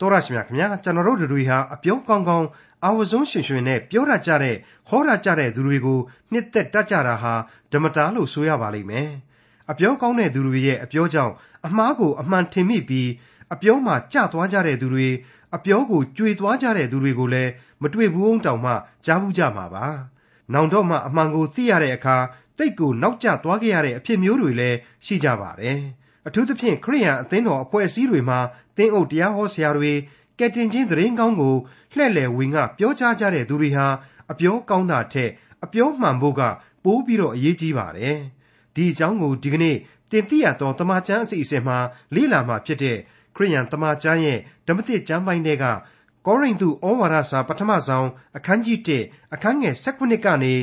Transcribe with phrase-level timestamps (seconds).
[0.00, 2.46] တော်ရရှိမြခင်ဗျာကျွန်တော်တို့တွေဟာအပြောကောင်းကောင်း
[2.84, 4.56] အာဝဇုံရှင်ရှင်နဲ့ပြောရကြတဲ့
[4.88, 5.98] ဟောရကြတဲ့သူတွေကို
[6.32, 7.34] နှစ်သက်တတ်ကြတာဟာ
[7.72, 9.10] ဓမ္မတာလို့ဆိုရပါလိမ့်မယ်
[9.70, 11.32] အပြောကောင်းတဲ့သူတွေရဲ့အပြောကြောင့်
[11.66, 13.10] အမှားကိုအမှန်ထင်မိပြီး
[13.54, 15.08] အပြောမှကြသွားကြတဲ့သူတွေ
[15.56, 17.50] အပြောကိုကြွေသွားကြတဲ့သူတွေကိုလည်း
[17.82, 18.72] မတွေ့ဘူးအောင်တောင်မှ
[19.04, 19.86] ကြားဘူးကြမှာပါ
[20.52, 22.16] နောင်တော့မှအမှန်ကိုသိရတဲ့အခါ
[22.58, 24.76] တိတ်ကိုနောက်ကျသွားခဲ့ရတဲ့အဖြစ်မျိုးတွေလည်း
[25.06, 25.80] ရှိကြပါတယ်
[26.26, 28.38] အထူးသဖြင့်ခရိယန်အသင်းတော်အဖွဲ့အစည်းတွေမှာ
[28.76, 29.92] သင်းအုပ်တရားဟောဆရာတွေ
[30.38, 31.56] ကယ်တင်ချင်းသတင်းကောင်းကို
[31.94, 33.86] လှည့်လည်ဝင်ကပြောကြားကြတဲ့သူတွေဟာ
[34.30, 35.30] အပြောကောင်းတာထက်
[35.64, 36.42] အပြောမှန်ဖို့က
[36.84, 38.18] ပိုးပြီးတော့အရေးကြီးပါတယ်
[38.74, 39.76] ဒီအကြောင်းကိုဒီကနေ့
[40.10, 41.78] တင်ပြရတော့တမချန်းအစီအစဉ်မှာ
[42.14, 42.96] လေ့လာမှဖြစ်တဲ့
[43.36, 45.64] ခရိယန်တမချန်းရဲ့ဓမ္မသစ်ကျမ်းပိုင်းတွေက
[46.26, 50.54] ကောရိန္သုဩဝါဒစာပထမဆုံးအခန်းကြီး1အခန်းငယ်16ကနေ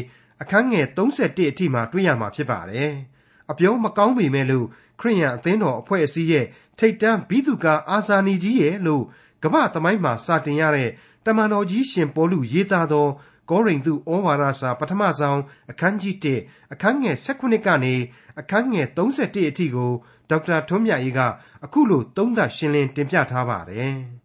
[0.42, 3.13] အခန်းငယ်31အထိမှာတွေ့ရမှာဖြစ်ပါတယ်
[3.52, 4.66] အပြောမကောင်းပေမဲ့လို့
[5.00, 6.46] ခရိယန်အသင်းတော်အဖွဲ့အစည်းရဲ့
[6.80, 9.04] ထိတ်တန်းဘိသုကာအာဇာနည်ကြီးရဲ့လို့
[9.44, 10.90] ကမ္ဘာသမိုင်းမှာစတင်ရတဲ့
[11.26, 13.08] တမန်တော်ကြီးရှင်ပေါလုရေးသားသော
[13.50, 15.40] ကောရိန္သုဩဝါဒစာပထမဆုံး
[15.72, 17.96] အခန်းကြီး1အခန်းငယ်16ကနေ
[18.40, 19.92] အခန်းငယ်31အထိကို
[20.30, 21.22] ဒေါက်တာထွန်းမြတ်ရေးက
[21.66, 23.96] အခုလိုသုံးသပ်ရှင်းလင်းတင်ပြထားပါတယ်။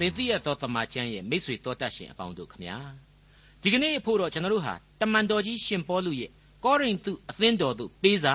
[0.00, 2.76] သင်သိရသောတမန်ကျမ်းရဲ့မိတ်ဆွေတော်တတ်ရှင်အပေါင်းတို့ခမညာ
[3.62, 6.30] ဒီကနေ့အဖို့တော့ကျွန်တော်တို့ဟာတမန်တော်ကြီးရှင်ပေါလုရဲ့
[6.64, 8.34] ကောရိန္သုအသင်းတော်သို့ပေးစာ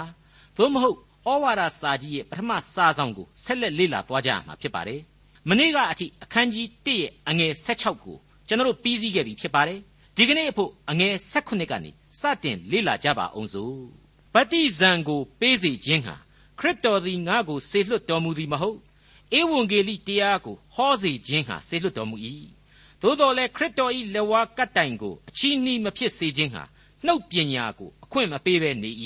[0.58, 5.02] သို့မဟုတ်ဩဝါဒစာကြီးရဲ့ပထမစာဆောင်ကိုဆက်လက်လေ့လာသွားကြရမှာဖြစ်ပါတယ်။
[5.49, 9.80] မနေ့ကအထိအခန်းကြီး1ရဲ့အငယ်16ကိုကျွန်တော်တို့ပြီးစီးခဲ့ပြီဖြစ်ပါတယ်။
[10.17, 13.75] ဒီကနေ့အဖို့အငယ်18ကနေစတင်လေ့လာကြပါအောင်စို့။
[14.33, 16.16] ဗတ္တိဇံကိုပေးစေခြင်းဟာ
[16.59, 18.77] ခရစ်တော်သည်ငါ့ကိုစေလွှတ်တော်မူသည်မဟုတ်။
[19.39, 22.16] ဧဝံဂေလိတရားကိုဟောစေခြင်းဟာစေလွှတ်တော်မူ၏။
[23.02, 26.64] သို့တော်လည်းခရစ်တော်၏လက်ဝါးကတ်တိုင်ကိုအချီးနှီးမဖြစ်စေခြင်းဟာ
[27.05, 28.92] နှုတ်ပညာကိုအခွင့်မပေးဘဲနေ၏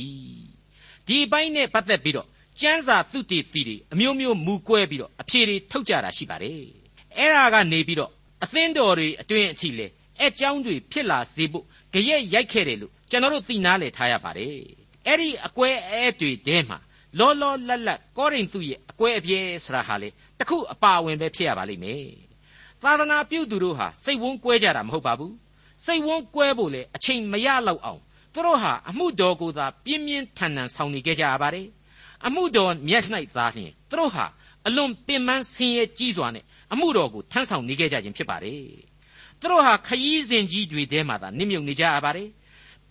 [1.08, 2.28] ဒီပိုင်းနဲ့ပတ်သက်ပြီးတော့
[2.62, 6.62] ကျမ်းစာသူတည်တည်တွေအမျိုးမျိုးမူကွဲပြီးတော့အဖြေတွေထုတ်ကြတာရှိပါတယ်
[7.18, 8.12] အဲ့ဒါကနေပြီးတော့
[8.44, 9.88] အသင်းတော်တွေအတွင်းအထိလဲ
[10.22, 14.56] အကြောင်းတွေဖြစ်လာစေဖို့ကြရက်ရိုက်ခဲ့တယ်လို့ကျွန်တော်တို့သိနာလေထားရပါတယ်
[15.08, 16.78] အဲ့ဒီအကွဲအဲတွေတဲမှာ
[17.20, 22.06] လောလောလတ်လတ်ကောရိန္သုရဲ့အကွဲအပြဲဆိုတာဟာလေတခုအပါဝင်ပဲဖြစ်ရပါလိမ့်မယ်
[22.84, 25.34] သာသနာပြုသူတို့ဟာစိတ်ဝန်းကွဲကြတာမဟုတ်ပါဘူး
[25.86, 28.02] စိတ်ဝန်းကွဲဖို့လေအချိန်မရလောက်အောင်
[28.34, 31.68] သူတို့ဟာအမှုတော်ကိုသာပြင်းပြင်းထန်ထန်ဆောင်နေကြကြရပါတယ်
[32.26, 33.06] အမှုတော်မျက်၌
[33.36, 34.26] သာလျှင်သူတို့ဟာ
[34.68, 36.44] အလွန်ပင်ပန်းဆင်းရဲကြီးစွာနဲ့
[36.74, 38.62] အမှုတော်ကိုထမ်းဆောင်နေကြကြခြင်းဖြစ်ပါတယ်
[39.40, 42.30] သူတို့ဟာခရီးစဉ်ကြီးတွေထဲမှာသာနစ်မြုပ်နေကြရပါတယ်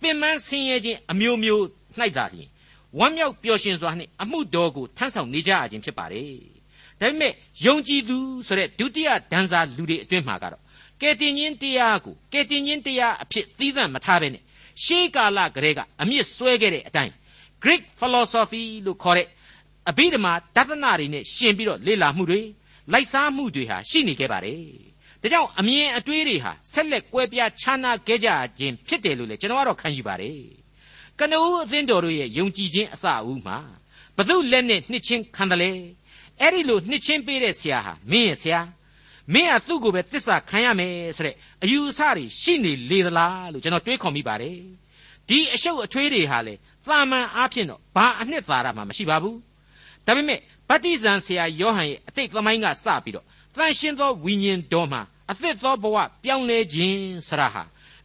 [0.01, 1.63] ပင်ပန်းဆင်းရဲခြင်းအမျိုးမျိုး၌
[2.17, 2.49] သာလျှင်
[2.99, 6.31] ဝမ်းမြောက်ပျော်ရွှင်စွာနဲ့အမှုတော်ကိုထမ်းဆောင်နေကြရခြင်းဖြစ်ပါတယ်
[6.99, 7.33] ဒါပေမဲ့
[7.65, 8.17] ယုံကြည်သူ
[8.47, 10.62] ဆိုတဲ့ဒုတိယဒန်းစာလူတွေအတွင်းမှာကတော့
[11.03, 14.43] ကယ်တင်ခြင်းတရားကိုကယ်တင်ခြင်းတရားအဖြစ်သီးသန့်မထားဘဲနဲ့
[14.83, 17.13] ရှေးကာလကတည်းကအမြင့်ဆွဲခဲ့တဲ့အတိုင်း
[17.63, 19.27] Greek philosophy လို့ခေါ်တဲ့
[19.89, 22.41] အဘိဓမ္မာဒသနာတွေနဲ့ရှင်ပြီးတော့လေ့လာမှုတွေ
[22.91, 24.61] လိုက်စားမှုတွေဟာရှိနေခဲ့ပါတယ်။
[25.21, 30.39] ဒါကြောင့်အမြင်အတွေးတွေဟာဆက်လက်ကွဲပြားခြားနားခဲ့ကြခြင်းဖြစ်တယ်လို့လည်းကျွန်တော်ကတော့ခံယူပါတယ်။
[31.19, 33.57] ကနဦးအသင်းတော်တို့ရဲ့ယုံကြည်ခြင်းအစအဦးမှာ
[34.15, 35.71] ဘု து လက်နဲ့နှစ်ချင်းခံတယ်လေ။
[36.41, 38.59] အဲ့ဒီလိုနှစ်ချင်းပေးတဲ့ဆရာဟာမင်းရဲ့ဆရာ
[39.33, 44.57] မင်းကသူ့ကိုပဲတစ္ဆာခံရမယ်ဆိုတဲ့အယူအဆတွေရှိနေလေသလားလို့ကျွန်တော်တွေးခေါ်မိပါတယ်
[45.29, 46.53] ဒီအရှုပ်အထွေးတွေဟာလေ
[46.85, 49.37] သာမန်အားဖြင့်တော့ဘာအနှစ်သာရမှမရှိပါဘူး
[50.05, 50.39] ဒါပေမဲ့
[50.69, 53.25] ဗတ္တိဇံဆရာယောဟန်ရဲ့အတိတ်သမိုင်းကစပြီးတော့
[53.55, 55.01] တန်ရှင်းသောဝိညာဉ်တော်မှာ
[55.31, 57.63] အသစ်သောဘဝပြောင်းလဲခြင်းဆရာဟာ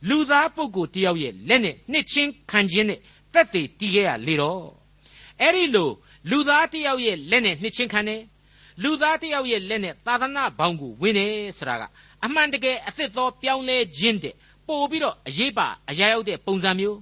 [0.08, 3.00] လူသားပုဂ္ဂိုလ်တယောက်ရဲ့လက်နဲ့နှစ်ချင်းခံခြင်းနဲ့
[3.32, 4.64] တက်တည်တည်ခဲ့ရလေတော့
[5.40, 5.90] အဲ့ဒီလို
[6.30, 8.20] လူသားတယောက်ရဲ့လက်နဲ့နှစ်ချင်းခံတယ်
[8.82, 11.82] လူသားတယောက်ရဲ့လက်နဲ့သာသနာဘောင်ကိုဝင်တယ်ဆိုတာက
[12.24, 14.34] အမှန်တကယ်အသစ်သောပြောင်းလဲခြင်းတဲ့
[14.66, 16.98] ပို့ပြီးတော့အရေးပါအရာရောက်တဲ့ပုံစံမျိုး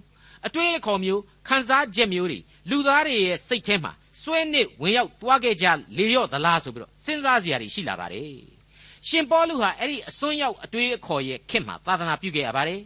[0.47, 2.39] အတွေးအခေါ်မျိုးခံစားချက်မျိုးတွေ
[2.71, 3.93] လူသားတွေရဲ့စိတ်ထဲမှာ
[4.23, 5.67] စွဲနစ်ဝင်ရောက်သွားခဲ့ကြ
[5.97, 8.41] လေရော့သလားဆိုပြီးတော့စဉ်းစားစရာတွေရှိလာပါတယ်
[9.09, 12.81] ရှင်ပေါလုဟာအဲ့ဒီအစွန်းရောက်အတွေးအခေါ်ရဲ့ခင်မှာသာသနာပြုခဲ့ရပါတယ်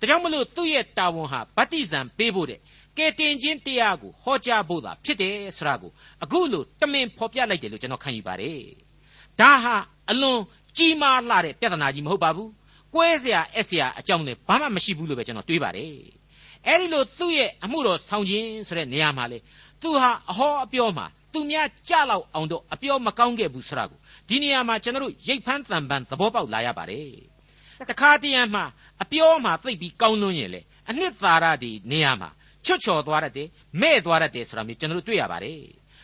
[0.00, 2.60] ဒါကြောင့်မလို့သူ့ရဲ့တာဝန်ဟာဗတ္တိဇံပေးဖို့တဲ့
[2.98, 5.90] ကယ်တင်ခြင်းတရားကိုဟောကြားဖို့သာဖြစ်တယ်ဆိုတာကို
[6.22, 8.60] အခုလိုတမင်ဖော်ပြလိုက်တယ်လို့ကျွန်တော်ခံယူပါတယ်။
[9.40, 9.76] ဒါဟာ
[10.10, 10.40] အလွန်
[10.76, 12.48] ကြီးမားလာတဲ့ပြဿနာကြီးမဟုတ်ပါဘူး။
[12.94, 15.94] ကွဲစရာအဲ့စရာအကြောင်းနဲ့ဘာမှမရှိဘူးလို့ပဲကျွန်တော်တွေးပါတယ်။
[16.66, 19.38] အဲဒီလိုသူ့ရဲ့အမှုတော်ဆောင်ခြင်းဆိုတဲ့နေရာမှာလေ
[19.82, 23.98] သူဟာအဟောအပြောမှာသူများကြလောက်အောင်တော့အပြောမကောင်းခဲ့ဘူးဆိုတာကို
[24.28, 27.08] ဒီနေရာမှာကျွန်တော်တို့ရိတ်ဖန်းတန်ပန်သဘောပေါက်လာရပါတယ်။
[27.90, 28.62] တခါတည်းမှ
[29.02, 32.30] အပြောမှသိပ်ပြီးကောင်းလွန်းရင်လေအနှစ်သာရဒီနေရာမှာ
[32.66, 33.48] ချွတ်ချော်သွားတယ်
[33.80, 35.60] မဲ့သွားတယ်ဆိုတာမျိုးကျွန်တော်တို့တွေ့ရပါတယ်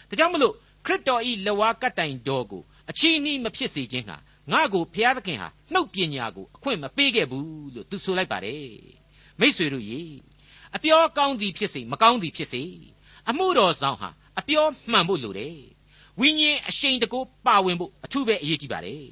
[0.08, 0.54] ဒါကြောင့်မလို့
[0.86, 4.16] ခရစ်တော်ဤလက်ဝါးကတ်တိုင်တော်ကိုအချီးနှီးမဖြစ်စေခြင်းဟာ
[4.52, 8.66] ငါ့ကိုဘုရားသခင်ဟာနှုတ်ပညာကိုအခွင့်မပေးခဲ့ဘူးလို့သူဆိုလိုက်ပါတယ်
[9.40, 10.00] မိษွေတို့ရေ
[10.76, 12.62] အပြောကောင်းသည်ဖြစ်စေမကောင်းသည်ဖြစ်စေ
[13.28, 15.56] အမှုတော်ဆောင်ဟာအပြောမှန်ဖို့လိုတယ်
[16.20, 19.04] ဝိညာဉ်အရှိန်တကူပါဝင်ဖို့အထူးပဲအရေးကြီးပါတယ်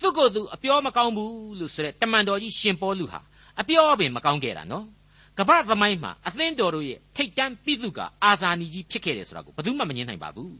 [0.00, 3.20] သူ့ကိုယ်သူအပြောမကောင်းဘူးလို့ဆိုတဲ့တမန်တော်ကြီးရှင်ပေါလုဟာ
[3.60, 4.86] အပြောပင်မကောင်းခဲ့တာနော်
[5.38, 10.56] ကမ္ဘာသမိုင်းမှာအသင်းတော်တို့ရဲ့ထိတ်တန်းပိသုကအာဇာနည်ကြီးဖြစ်ခဲ့တယ်ဆိုတာကိုဘယ်သူမှမငြင်းနိုင်ပါဘူး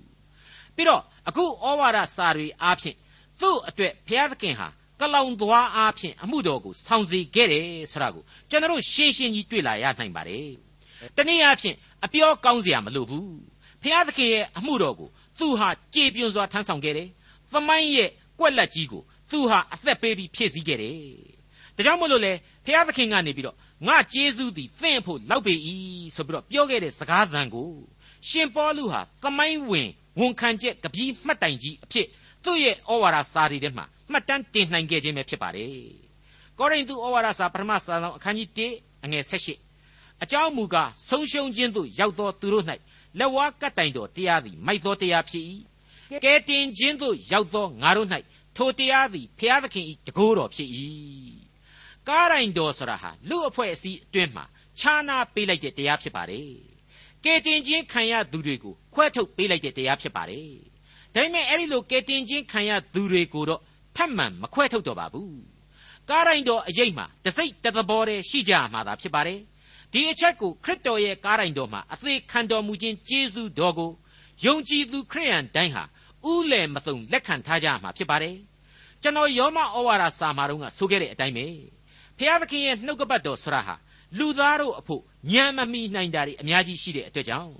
[0.74, 2.96] ပြီးတော့အခုဩဝါဒစာတွေအားဖြင့်
[3.40, 4.68] သူ့အတွက်ဘုရားသခင်ဟာ
[5.00, 10.48] ကလောင်သွားအားဖြင့်အမှုတော်ကိုဆောင်စီခဲ့တယ်ဆိုတာကိုကျွန်တော်ရှင်းရှင်းကြီးတွေ့လာရနိုင်ပါတယ်
[11.16, 13.28] တနည်းအားဖြင့်အပြောကောင်းစရာမလိုဘူး
[13.82, 15.08] ဘုရားသခင်ရဲ့အမှုတော်ကို
[15.38, 17.08] သူဟာကြေပြွန်စွာထမ်းဆောင်ခဲ့တယ်
[17.52, 20.96] သမိုင်းရဲ့ကွက်လက်ကြီးကိုသူဟာအသက်ပေးပြီးဖြည့်ဆည်းခဲ့တယ်
[21.76, 22.32] ဒါကြောင့်မို့လို့လေ
[22.64, 25.54] ဘုရားသခင်ကနေပြီးတော့ ငါကျေးဇူးသည်သင့်ဖို့လောက်ပေ၏
[26.14, 27.70] ဆိုပြီးတော့ပြောခဲ့တဲ့စကားသံကို
[28.28, 29.88] ရှင်ပေါလုဟာသမိုင်းဝင်
[30.18, 32.06] ဝန်ခံချက်ကပီးမှတ်တိုင်ကြီးအဖြစ်
[32.44, 35.70] သူ့ရဲ့ဩဝါဒစာတွေထဲမှာမှတ်တမ်းတင်နိုင်ခဲ့ခြင်းပဲဖြစ်ပါတယ်။
[36.58, 42.64] ကောရိန္သုဩဝါဒစာပထမစာဆောင်အခန်းကြီး1အငယ်18အကြောင်းမူကားဆုံးရှုံးခြင်းသို့ရောက်သောသူတို့၌
[43.18, 45.44] လက်ဝါးကတ်တိုင်တော်တရားသည်မိုက်သောတရားဖြစ်၏။
[46.24, 48.08] ကဲတင်ခြင်းသို့ရောက်သောငါတို့၌
[48.56, 50.70] ထိုတရားသည်ဖျားသခင်၏တကိုးတော်ဖြစ်၏။
[52.08, 54.44] ကားတိုင်တော်ဆိုတာဟာလူအဖွဲ့အစည်းအတွင်းမှာ
[54.78, 56.50] ခြားနာပေးလိုက်တဲ့တရားဖြစ်ပါတယ်။
[57.24, 60.50] ကဲတင်ခြင်းခံရသူတွေကိုခွဲထုတ်ပေးလိုက်တဲ့တရားဖြစ်ပါတယ်။
[61.14, 63.60] ဒါပေမဲ့အဲ့ဒီလိုကဲတင်ခြင်းခံရသူတွေကိုတော့
[63.96, 65.36] ထပ်မံမခွဲထုတ်တော့ပါဘူး
[66.10, 69.40] ကားတိုင်းတော်အရေးမှာတစိတ်တသဘောတည်းရှိကြမှာသာဖြစ်ပါတယ်
[69.92, 73.90] ဒီအချက်ကိုခရစ်တော်ရဲ့ကားတိုင်းတော်မှာအသေးခံတော်မူခြင်းကျေးဇူးတော်ကို
[74.44, 75.84] ယုံကြည်သူခရိယန်တိုင်းဟာ
[76.30, 78.36] ဥလယ်မသုံလက်ခံထားကြမှာဖြစ်ပါတယ်
[79.02, 81.46] ကျွန်တော်ယောမဩဝါဒစာမှာတော့ဆိုခဲ့တဲ့အတိုင်းပဲ
[82.18, 83.74] ဖျားသခင်ရဲ့နှုတ်ကပတ်တော်ဆရာဟာ
[84.18, 85.02] လူသားတို့အဖို့
[85.32, 87.54] ညံမမီနိုင်တာတွေအများကြီးရှိတဲ့အတွက်ကြောင့်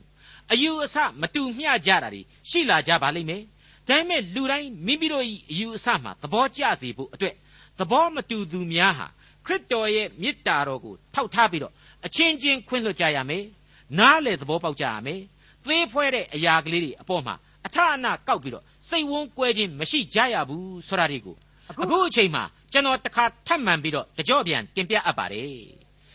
[0.53, 3.43] အယူအဆမတူမျှကြတာတွေရှိလာကြပါလိမ့်မယ်
[3.89, 7.35] ဒါပေမဲ့လူတိုင်းမိမိတို့၏အယူအဆမှသဘောကျစေဖို့အတွက်
[7.79, 9.07] သဘောမတူသူများဟာ
[9.47, 11.73] ခရစ်တော်ရဲ့မေတ္တာတော်ကိုထောက်ထားပြီးတော့
[12.07, 13.45] အချင်းချင်းခွင့်လွှတ်ကြရမယ်။
[13.99, 15.21] နားလေသဘောပေါက်ကြရမယ်။
[15.65, 17.35] သေးဖွဲတဲ့အရာကလေးတွေအပေါ်မှာ
[17.67, 21.37] အထအနကောက်ပြီးတော့စိတ်ဝန်းကွဲခြင်းမရှိကြရဘူးဆိုတာတွေကို
[21.83, 25.61] အခုအချိန်မှာ ကျွန်တော်တခါထပ်မံပြီးတော့တကြော့ပြန်တင်ပြအပ်ပါတယ်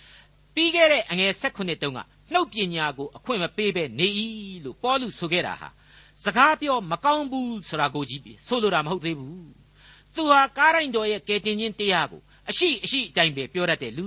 [0.56, 2.00] ။ပြီးခဲ့တဲ့အငယ်၁၈တုန်းက
[2.34, 4.08] နှုတ်ပညာကိုအခွင့်မပေးဘဲနေ၏
[4.64, 5.70] လို့ပေါလုဆိုခဲ့တာဟာ
[6.24, 9.50] စကားပြောမကောင်းဘူးဆိုတာကိုကြည့်ပြီးဆိုလိုတာမဟုတ်သေးဘူး
[10.16, 14.06] သူဟာကားတိုင်းတော်ရဲ့ကယ်တင်ခြင်းတရားကိုအရှိအရှိအတိုင်းပဲပြောတတ်တဲ့လူ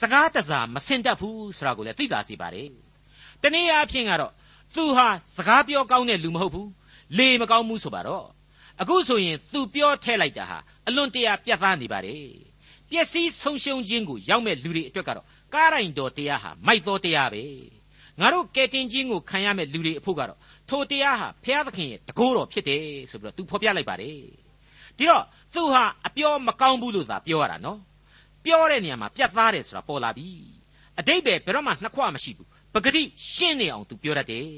[0.00, 2.70] စကားတစားမစင်တတ်ဘူးဆိုတာကိုလည်းသိသာစေပါတယ်
[3.42, 4.32] တနည်းအားဖြင့်ကတော့
[4.74, 6.70] သူဟာစကားပြောကောင်းတဲ့လူမဟုတ်ဘူး
[7.18, 8.26] လေမကောင်းဘူးဆိုပါတော့
[8.80, 10.58] အခုဆိုရင်သူပြောထဲလိုက်တာဟာ
[10.88, 12.24] အလွန်တရာပြတ်သားနေပါတယ်
[12.90, 17.44] ပျက်စီးဆုံးရှုံးခြင်းကိုရောက်မဲ့လူတွေအတွက်ကတော့ကားတိုင်းတော်တရားဟာမိုက်သောတရားပဲ
[18.20, 20.38] ငါတို့ကယ်တင်ခြင်းကိုခံရမဲ့လူတွေအဖို့ကတော့
[20.68, 24.18] ထိုတရားဟာဘုရားသခင်ရဲ့တကိုးတော်ဖြစ်တယ်ဆိုပြီးတော့သူဖော်ပြလိုက်ပါတယ်
[24.96, 25.24] ဒီတော့
[25.54, 27.78] သူဟာအပြောမကောင်းဘူးလို့သာပြောရတာနော်
[28.44, 30.28] ပြောတဲ့နေရာမှာပြတ်သားတယ်ဆိုတာပေါ်လာပြီ
[30.98, 33.02] အတိတ်ပဲဘယ်တော့မှနှစ်ခွမရှိဘူးပဂတိ
[33.32, 34.48] ရှင်းနေအောင်သူပြောတတ်တယ်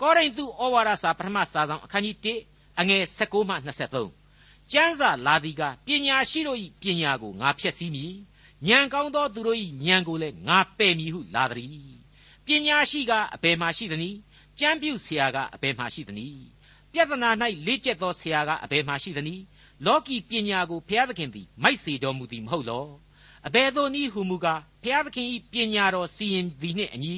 [0.00, 2.16] ကောရိန္သုဩဝါဒစာပထမစာဆောင်အခန်းကြီး
[2.48, 3.54] 1အငယ်16မှ
[3.94, 4.17] 23
[4.72, 8.14] ကျမ်းစာလာသည်ကပညာရှိတို့၏ပညာကိုငါဖျက်ဆီးမည်
[8.66, 11.98] ဉာဏ်ကောင်းသောသူတို့၏ဉာဏ်ကိုလည်းငါပယ်မည်ဟုလာသည်
[12.46, 14.18] ပညာရှိကအဘယ်မှရှိသနည်း
[14.58, 16.40] ကြမ်းပြုဆရာကအဘယ်မှရှိသနည်း
[16.92, 17.30] ပြဿနာ၌
[17.66, 19.42] လေးကျက်သောဆရာကအဘယ်မှရှိသနည်း
[19.86, 22.86] လောကီပညာကိုဘုရားသခင်သည်မိုက်စေတော်မူသည်မဟုတ်လော
[23.46, 27.16] အဘယ်သို့နည်းဟုမူကားဘုရားသခင်၏ပညာတော်စီရင်သည်နှင့်အညီ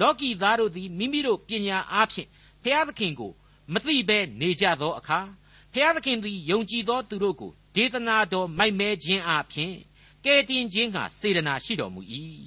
[0.00, 2.28] လောကီသားတို့သည်မိမိတို့ပညာအားဖြင့်
[2.62, 3.32] ဘုရားသခင်ကို
[3.72, 5.20] မသိဘဲနေကြသောအခါ
[5.73, 9.75] ဘုရားသခင်သည်ယုံကြည်သောသူတို့ကိုဒေသနာတော်မိုက်မဲခြင်းအားဖြင့်
[10.25, 12.01] ကဲတင်ခြင်းဟာစေတနာရှိတော်မူ၏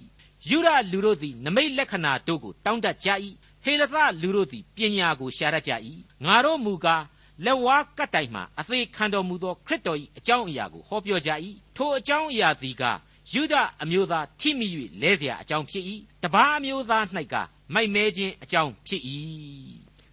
[0.49, 3.09] ယူရလူတို့သည်နမိတ်လက္ခဏာတို့ကိုတောင်းတကြ၏
[3.65, 5.73] ဟေလသလူတို့သည်ပညာကိုရှာတတ်ကြ၏
[6.25, 7.05] ငါတို့မူကား
[7.45, 11.31] လက်ဝါးကတ်တိုင်မှအသေးခံတော်မူသောခရစ်တော်၏အကြောင်းအရာကိုဟောပြောကြ၏
[11.77, 12.85] ထိုအကြောင်းအရာသည်က
[13.33, 14.69] ယုဒအမျိုးသားထိမိ၍
[15.01, 15.85] လဲเสียအကြောင်းဖြစ်၏
[16.23, 17.35] တပါးအမျိုးသား၌က
[17.75, 19.03] မိုက်မဲခြင်းအကြောင်းဖြစ်၏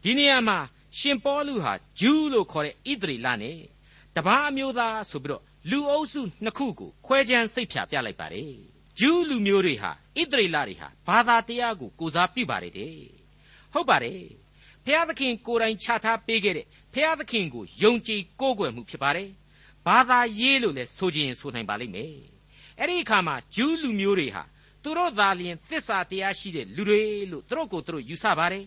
[0.04, 0.58] ဒီနေရာမှာ
[0.99, 3.59] ရှင်ပေါလုဟာဂျူးလို့ခေါ်တဲ့ဣသရေလနဲ့
[4.17, 8.53] တပါးအမျိုးသားဆိုပြီးတော့လူအုပ်စုနှစ်ခုကိုခွဲခြမ်းစိတ်ဖြာပြလိုက်ပါတယ်
[8.99, 12.97] ဂျူးလူမျိုးတွေဟာဣသရေလတွေဟာဘာသာတရားကိုကိုစားပြုပါတယ်တဲ့
[13.73, 14.23] ဟုတ်ပါတယ်
[14.85, 19.29] ဖျားသခင်ကိုယ်တိုင်ချထားပေးခဲ့တဲ့ဖျားသခင်ကိုယုံကြည်ကိုးကွယ်မှုဖြစ်ပါတယ်
[19.87, 22.15] ဘာသာရေးလို့လည်းဆိုခြင်းဆိုနိုင်ပါလိမ့်မယ်
[22.79, 24.43] အဲ့ဒီအခါမှာဂျူးလူမျိုးတွေဟာ
[24.83, 28.65] သူတို့သာလျှင်သစ္စာတရားရှိတဲ့လူတွေလို့သူတို့ကိုသူတို့ယူဆပါတယ်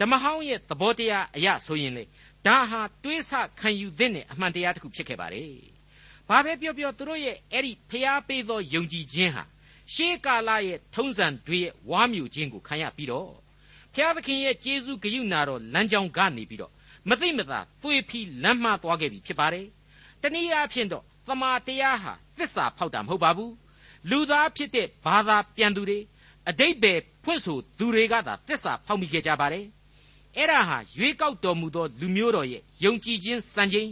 [0.00, 2.04] ဓမ္မဟောင်းရဲ့သဘောတရားအရဆိုရင်လေ
[2.46, 5.50] ဒါဟာတွေးဆခံယူသင့်တဲ့အမှန်တရားတစ်ခုဖြစ်ခဲ့ပါတယ်
[6.28, 9.44] ဘာပဲပြောပြောသူတို့ရဲ့အဲ့ဒီဖျားပေးသောယုံကြည်ခြင်းဟာ
[9.92, 13.32] ရှေးကာလရဲ့ထုံးစံတွေရဲ့ဝါမြူခြင်းကိုခံရပြီးတော့
[13.94, 16.72] ဖျားသခင်ရဲ့ကျေးဇူးဂရုဏာတော်လမ်းကြောင်းကနေပြီးတော့
[17.08, 19.66] မသိမသာသွေးဖီးလမ်းမှားသွားခဲ့ပြီဖြစ်ပါတယ်။
[20.22, 23.52] တနည်းအားဖြင့်တော့သမာတရားဟာသစ္စာဖောက်တာမဟုတ်ပါဘူး။
[24.10, 25.98] လူသားဖြစ်တဲ့ဘာသာပြန်သူတွေ
[26.48, 26.92] အတိတ်ပဲ
[27.24, 29.64] ဖွင့်ဆိုသူတွေကသာသစ္စာဖောက်မိခဲ့ကြပါတယ်။
[30.36, 33.90] အဲ့ဒါဟာရွေးကောက်တော်မူသောလူမျိုးတော်ရဲ့ယုံကြည်ခြင်းစံချိန်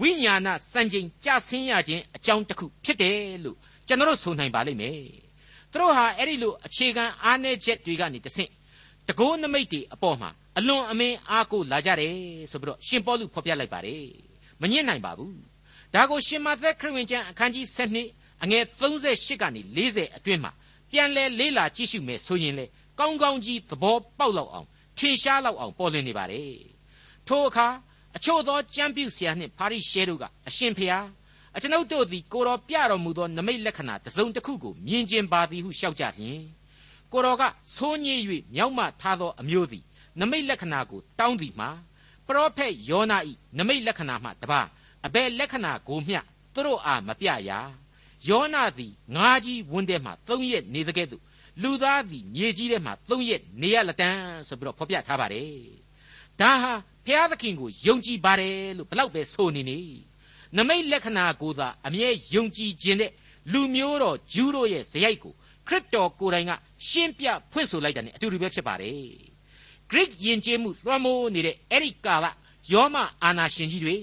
[0.00, 3.56] ဝဝိညာဏစံချိန်ကြဆင်းရခြင်းအကြောင်းတစ်ခုဖြစ်တယ်လို့
[3.86, 4.96] ကျွန်တော်ဆိုနိုင်ပါလိမ့်မယ်
[5.72, 8.50] သူတို့ဟာအဲ့ဒီလိုအခြေခံအားနည်းချက်တွေကနေတဆင့်
[9.08, 12.14] တကိုးနမိတ်တွေအပေါ်မှာအလွန်အမင်းအားကိုလာကြတယ်
[12.50, 14.04] ဆိုပြီးတော့ရှင်ပေါလုဖော်ပြလိုက်ပါတယ်
[14.60, 15.34] မညစ်နိုင်ပါဘူး
[15.94, 17.66] ဒါကိုရှင်မသက်ခရစ်ဝင်ကျမ်းအခန်းကြီး
[18.04, 20.52] 7အငယ်38ကနေ40အတွင်းမှာ
[20.90, 22.66] ပြန်လဲလေးလာကြည့်ရှုမယ်ဆိုရင်လေ
[22.98, 24.68] ကောင်းကောင်းကြီးသဘောပေါက်လောက်အောင်
[25.00, 26.54] ထင်ရှားလောက်အောင်ပေါ်လွင်နေပါတယ်
[27.28, 27.66] ထိုအခါ
[28.16, 31.06] အချို့သောကြံပြုဆရာနှင့်ဖာရိရှဲတို့ကအရှင်ဖျား
[31.56, 36.42] အကျွန်ုပ်တို့သည်ကိုတော်ပြတော်မူသောနမိတ်လက္ခဏာတစ်စုံတစ်ခုကိုမြင်ကျင်ပါသည်ဟုလျှောက်ကြလျင်
[37.12, 37.42] ကိုတော်က
[37.76, 38.20] ဆိုးညစ်၍
[38.54, 39.84] မြောက်မှထားသောအမျိုးသည်
[40.20, 41.70] နမိတ်လက္ခဏာကိုတောင်းသည်မှာ
[42.26, 43.18] ပရောဖက်ယောနာ၏
[43.58, 44.60] နမိတ်လက္ခဏာမှတပါ
[45.06, 46.18] အဘယ်လက္ခဏာကိုမျှ
[46.54, 47.52] သူတို့အားမပြရ
[48.28, 51.22] ယောနာသည်ငါးကြီးဝန်းထဲမှသုံးရက်နေတကဲ့သို့
[51.62, 55.52] လူသားသည်မြေကြီးထဲမှာသုံးရက်နေရလက်တန်းဆိုပြီးတော့ဖော်ပြထားပါတယ်
[56.40, 56.72] ဒါဟာ
[57.06, 59.78] ဖျားသခင်ကိုယုံကြည်ပါတယ်လို့ဘလောက်ပဲဆိုနေနေ
[60.56, 63.12] နမိတ်လက္ခဏာကိုသာအမြဲယုံကြည်ခြင်းတဲ့
[63.52, 65.32] လူမျိုးတော်ဂျူးတို့ရဲ့ဇယိုက်ကို
[65.68, 66.52] ခရစ်တော်ကိုယ်တိုင်က
[66.88, 69.04] ရှင်းပြဖွင့်ဆိုလိုက်တာ ਨੇ အတူတူပဲဖြစ်ပါတယ်
[69.90, 72.26] Greek ယဉ်ကျေးမှုလွှမ်းမိုးနေတဲ့အဲ့ဒီကာလ
[72.72, 73.96] ယောမအာနာရှင်ကြီးတွေ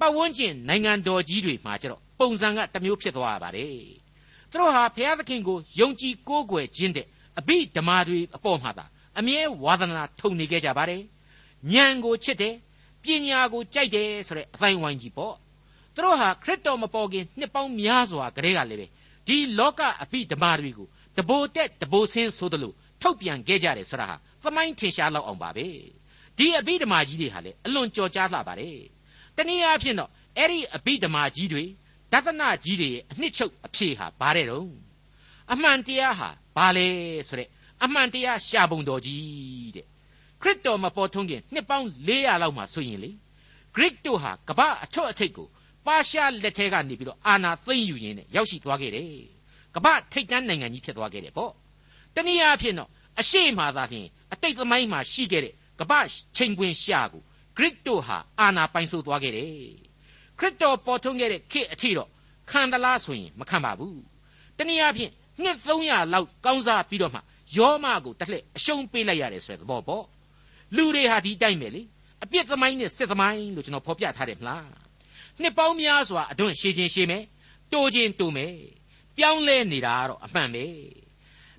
[0.00, 4.07] ပတ်ဝန်းကျင်နိုင်ငံတော်ကြီးတွေမှာကျတော့ပုံစံကတစ်မျိုးဖြစ်သွားရပါတယ်
[4.50, 7.06] သူတို့ဟာဘုရားသခင်ကိုယုံကြည်ကိုးကွယ်ခြင်းတဲ့
[7.38, 8.84] အဘိဓမ္မာတွေအပေါ်မှာသာ
[9.18, 11.02] အမြဲဝါသနာထုံနေခဲ့ကြပါတယ်
[11.72, 12.54] ဉာဏ်ကိုချစ်တယ်
[13.02, 15.34] ပညာကိုကြိုက်တယ်ဆိုတဲ့အတိုင်းဝိုင်းကြီးပေါ့
[15.94, 18.86] သူတို့ဟာခရစ်တော်မပေါ်ခင်နှစ်ပေါင်းများစွာကတည်းကလည်းပဲ
[19.26, 25.66] ဒီလောကအဘိဓမ္မာတွေကိုတဘိုတက်တဘိုဆင်းဆိုသလိုထုတ်ပြန်ခဲ့ကြတယ်ဆိုတာဟာသမိုင်းထင်ရှားလောက်အောင်ပါပဲ
[26.38, 28.78] ဒီအဘိဓမ္မာကြီးတွေဟာလေအလွန်ကြော်ကြားလှပါတယ်
[29.36, 31.64] တနည်းအားဖြင့်တော့အဲ့ဒီအဘိဓမ္မာကြီးတွေ
[32.12, 34.72] ဒသနကြီးတွေရဲ့အနှစ်ချုပ်အဖြေဟာဘာတဲ့တုံး
[35.52, 36.86] အမှန်တရားဟာဘာလဲ
[37.28, 37.48] ဆိုတဲ့
[37.84, 39.86] အမှန်တရားရှာပုံတော်ကြီးတဲ့
[40.42, 43.10] ခရစ်တော်မပေါ်ထွန်းခင်နှစ်ပေါင်း400လောက်မှဆိုရင်လေ
[43.74, 45.48] ဂရိတို့ဟာကမ္ဘာအထွတ်အထိပ်ကို
[45.86, 49.10] ပါရှားလက်ထဲကနေပြီးတော့အာနာသိမ့်ယူရင်းနဲ့ရောက်ရှိသွားခဲ့တယ်
[49.74, 51.52] ကမ္ဘာထိပ်တန်းနိုင်ငံကြီးဖြစ်သွားခဲ့တယ်ပေါ့
[52.14, 55.98] တနည်းအားဖြင့်တော့အရှိမှသာဖြင့်အတိတ်သမိုင်းမှာရှိခဲ့တဲ့ကမ္ဘာ
[56.36, 57.22] ချိန်ခွင်ရှာကို
[57.56, 59.87] ဂရိတို့ဟာအာနာပိုင်ဆိုးသွားခဲ့တယ်
[60.38, 62.08] ခရစ်တော်ပေါ်ထွန်းခဲ့တဲ့ခေတ်အထိတော့
[62.50, 64.00] ခံတလားဆိုရင်မခံပါဘူး
[64.58, 67.20] တနည်းအားဖြင့်နှစ်300လောက်ကောင်းစားပြီးတော့မှ
[67.56, 70.04] ယောမကိုတစ်လှည့်အရှုံးပေးလိုက်ရတယ်ဆိုတဲ့သဘောပေါ့
[70.76, 71.82] လူတွေဟာဒီတိုင်းပဲလေ
[72.24, 74.68] အပြစ်သမိုင်းနဲ့စစ်သမိုင်းလို့ကျွန်တော်ဖော်ပြထားတယ်မလား
[75.40, 77.24] နှစ်ပေါင်းများစွာအဒွန့်ရှည်ခြင်းရှည်မယ်
[77.72, 78.54] တိုးခြင်းတိုးမယ်
[79.16, 80.64] ပြောင်းလဲနေတာတော့အမှန်ပဲ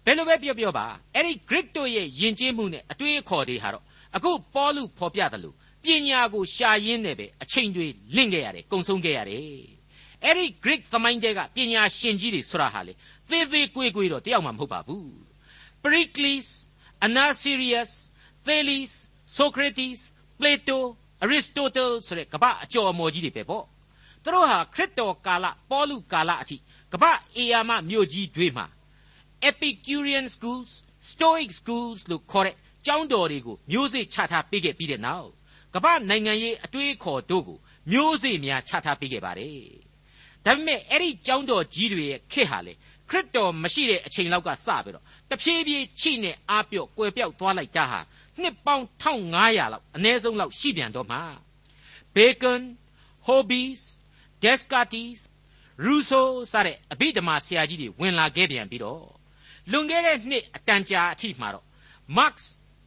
[0.06, 3.84] ဘယ်လိုပဲပြောပြောပါအဲ့ဒီ Greek တို့ရဲ့ယဉ်ကျေးမှုနဲ့အတွေးအခေါ်တွေဟာတော့
[4.16, 9.42] အခုပေါလုဖော်ပြတယ်လို့ ပညာကိုရှာရင်းနဲ့ပဲအချိန်တွေလင့်ခဲ့ရတယ်ကုံဆုံးခဲ့ရတယ်
[10.24, 12.94] အဲ့ဒီ Greek သမိုင်းတဲကပညာရှင်ကြီးတွေဆိုတာဟာလေ
[13.30, 15.08] သေသေးကွေးကွေးတော့တယောက်မှမဟုတ်ပါဘူး
[15.82, 16.48] Pericles
[17.06, 17.92] Anasirius
[18.46, 18.94] Thales
[19.38, 20.00] Socrates
[20.40, 20.80] Plato
[21.24, 23.66] Aristotle ဆိုတဲ့ကမ္ဘာအကျော်အမော်ကြီးတွေပဲပေါ့
[24.24, 26.58] သူတို့ဟာခရစ်တော်ကာလပေါလုကာလအထိ
[26.94, 28.66] ကမ္ဘာအေယာမမြို့ကြီးတွေမှာ
[29.50, 30.72] Epicurean schools
[31.12, 32.56] Stoic schools လို့ခေါ်တဲ့
[32.86, 35.30] ကျောင်းတော်တွေကိုမျိုးစေ့ချထားပေးခဲ့ပြီးတဲ့နောက်
[35.74, 37.58] ကမ္ဘာနိုင်ငံရေးအတွေးခေါ်တို့ကို
[37.92, 39.58] မျိုးစေ့များချထားပေးခဲ့ပါတယ်
[40.46, 42.74] ဒါပေမဲ့အဲ့ဒီကျောင်းတော်ကြီးတွေရဲ့ခေတ်ဟာလေ
[43.10, 48.00] ခရစ်တော်မရှိတဲ့အချိန်လောက်ကစပြီးတော့တဖြည်းဖြည်းချိနဲ့အားပြော့ကွယ်ပြောက်သွားလိုက်တာဟာ
[48.42, 51.22] နှစ်ပေါင်း1500လောက်အနည်းဆုံးလောက်ရှိပြန်တော့မှာ
[52.16, 52.62] Bacon,
[53.28, 53.82] Hobbes,
[54.44, 55.22] Descartes,
[55.86, 59.06] Rousseau စတဲ့အဘိဓမ္မာဆရာကြီးတွေဝင်လာခဲ့ပြန်ပြီးတော့
[59.72, 61.66] လွန်ခဲ့တဲ့နှစ်အတန်ကြာအထိမှာတော့
[62.18, 62.36] Marx,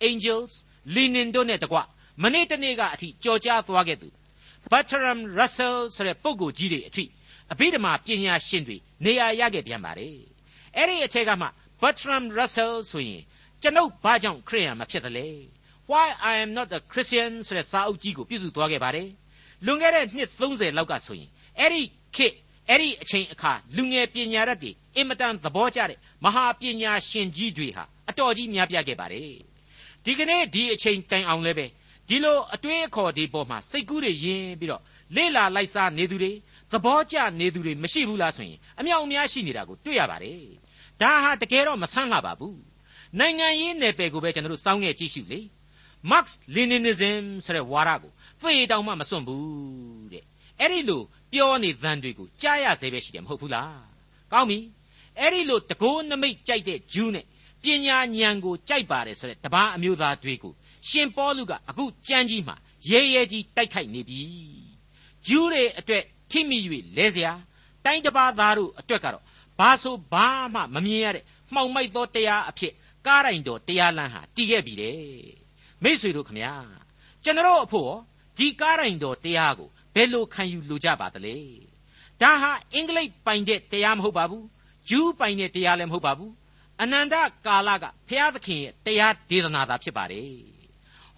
[0.09, 0.53] Engels,
[0.95, 1.79] Lenin တို့နဲ့တကွ
[2.23, 4.09] မနေ့တနေ့ကအထိကြော်ကြားသွားခဲ့သူ
[4.71, 7.05] Bertrand Russell ဆိုတဲ့ပုဂ္ဂိုလ်ကြီးတွေအထိ
[7.53, 10.17] အဘိဓမ္မာပညာရှင်တွေနေရာရခဲ့ပြန်ပါတယ်
[10.77, 11.47] အဲ့ဒီအထက်ကမှ
[11.81, 13.23] Bertrand Russell ဆိုရင်
[13.63, 15.29] ကျွန်ုပ်ဘာကြောင့်ခရိယန်မဖြစ်သလဲ
[15.91, 19.09] Why I am not a Christian ဆိုတဲ့စာအုပ်ကြီးကိုပြုစုသွားခဲ့ပါတယ်
[19.67, 21.83] လွန်ခဲ့တဲ့နှစ်30လောက်ကဆိုရင်အဲ့ဒီ
[22.17, 22.35] ခေတ်
[22.69, 29.33] အဲ့ဒီအချိန်အခါလူငယ်ပညာရတ်တွေအင်မတန်သဘောကျတဲ့မဟာပညာရှင်ကြီးတွေဟာအတော်ကြီးများပြားခဲ့ပါတယ်
[30.05, 31.67] ဒီကနေ့ဒီအချိန်တိုင်အောင်လည်းပဲ
[32.09, 34.83] ဒီလိုအတွေးအခေါ်ဒီပေါ်မှာစိတ်ကူးတွေယင်းပြီးတော့
[35.17, 36.33] လေ့လာလိုက်စားနေသူတွေ
[36.73, 40.41] သဘောကျနေသူတွေမရှိဘူးလားဆိုရင်အမြောက်အများရှိနေတာကိုတွေ့ရပါတယ်
[41.01, 42.59] ဒါဟာတကယ်တော့မဆန်းလှပါဘူး
[43.19, 45.41] နိုင်ငံရေးနယ်ပယ်ကိုပဲကျွန်တော်တို့စောင်းငယ်ကြည့်ရှုလေ
[46.11, 50.25] Marx Leninism ဆိုတဲ့ဝါဒကိုဖေးတောင်မှမစွန့်ဘူးတဲ့
[50.61, 53.83] အဲ့ဒီလိုပြောနေသံတွေကိုကြားရစေပဲရှိတယ်မဟုတ်ဘူးလား
[54.33, 54.59] ကောင်းပြီ
[55.19, 57.25] အဲ့ဒီလိုတကိုးနမိတ်ကြိုက်တဲ့ဂျူးနဲ့
[57.63, 60.53] ပညာဉာဏ်ကိုကြိုက်ပါတယ်ဆိုတဲ့တပားအမျိုးသားတွေကို
[60.90, 62.56] ရှင်ပေါလုကအခုကြမ်းကြီးမှာ
[62.90, 64.22] ရဲရဲကြီးတိုက်ခိုက်နေပြီ
[65.28, 66.58] ဂျူးတွေအတွက်ထိမိ၍
[66.98, 67.30] လဲเสีย
[67.86, 69.24] တိုင်းတပါးသားတို့အတွက်ကတော့
[69.60, 71.24] ဘာဆိုဘာမှမမြင်ရတဲ့
[71.54, 72.74] မှောင်မိုက်သောတရားအဖြစ်
[73.06, 74.98] ကားတိုင်တော်တရားလမ်းဟာတည်ခဲ့ပြီတဲ့
[75.84, 76.54] မိษွေတို့ခမညာ
[77.24, 77.92] ကျွန်တော်အဖို့
[78.38, 81.36] ဒီကားတိုင်တော်တရားကို ဘယ်လိုခံယူလိုကြပါသလဲ
[82.22, 84.46] ဒါဟာအင်္ဂလိပ်ပိုင်တဲ့တရားမဟုတ်ပါဘူး
[84.90, 86.34] ဂျူးပိုင်တဲ့တရားလည်းမဟုတ်ပါဘူး
[86.82, 87.16] အနန္တ
[87.48, 90.32] ကာလကဘုရားသခင်ရဲ့တရားဒေသနာသာဖြစ်ပါတယ်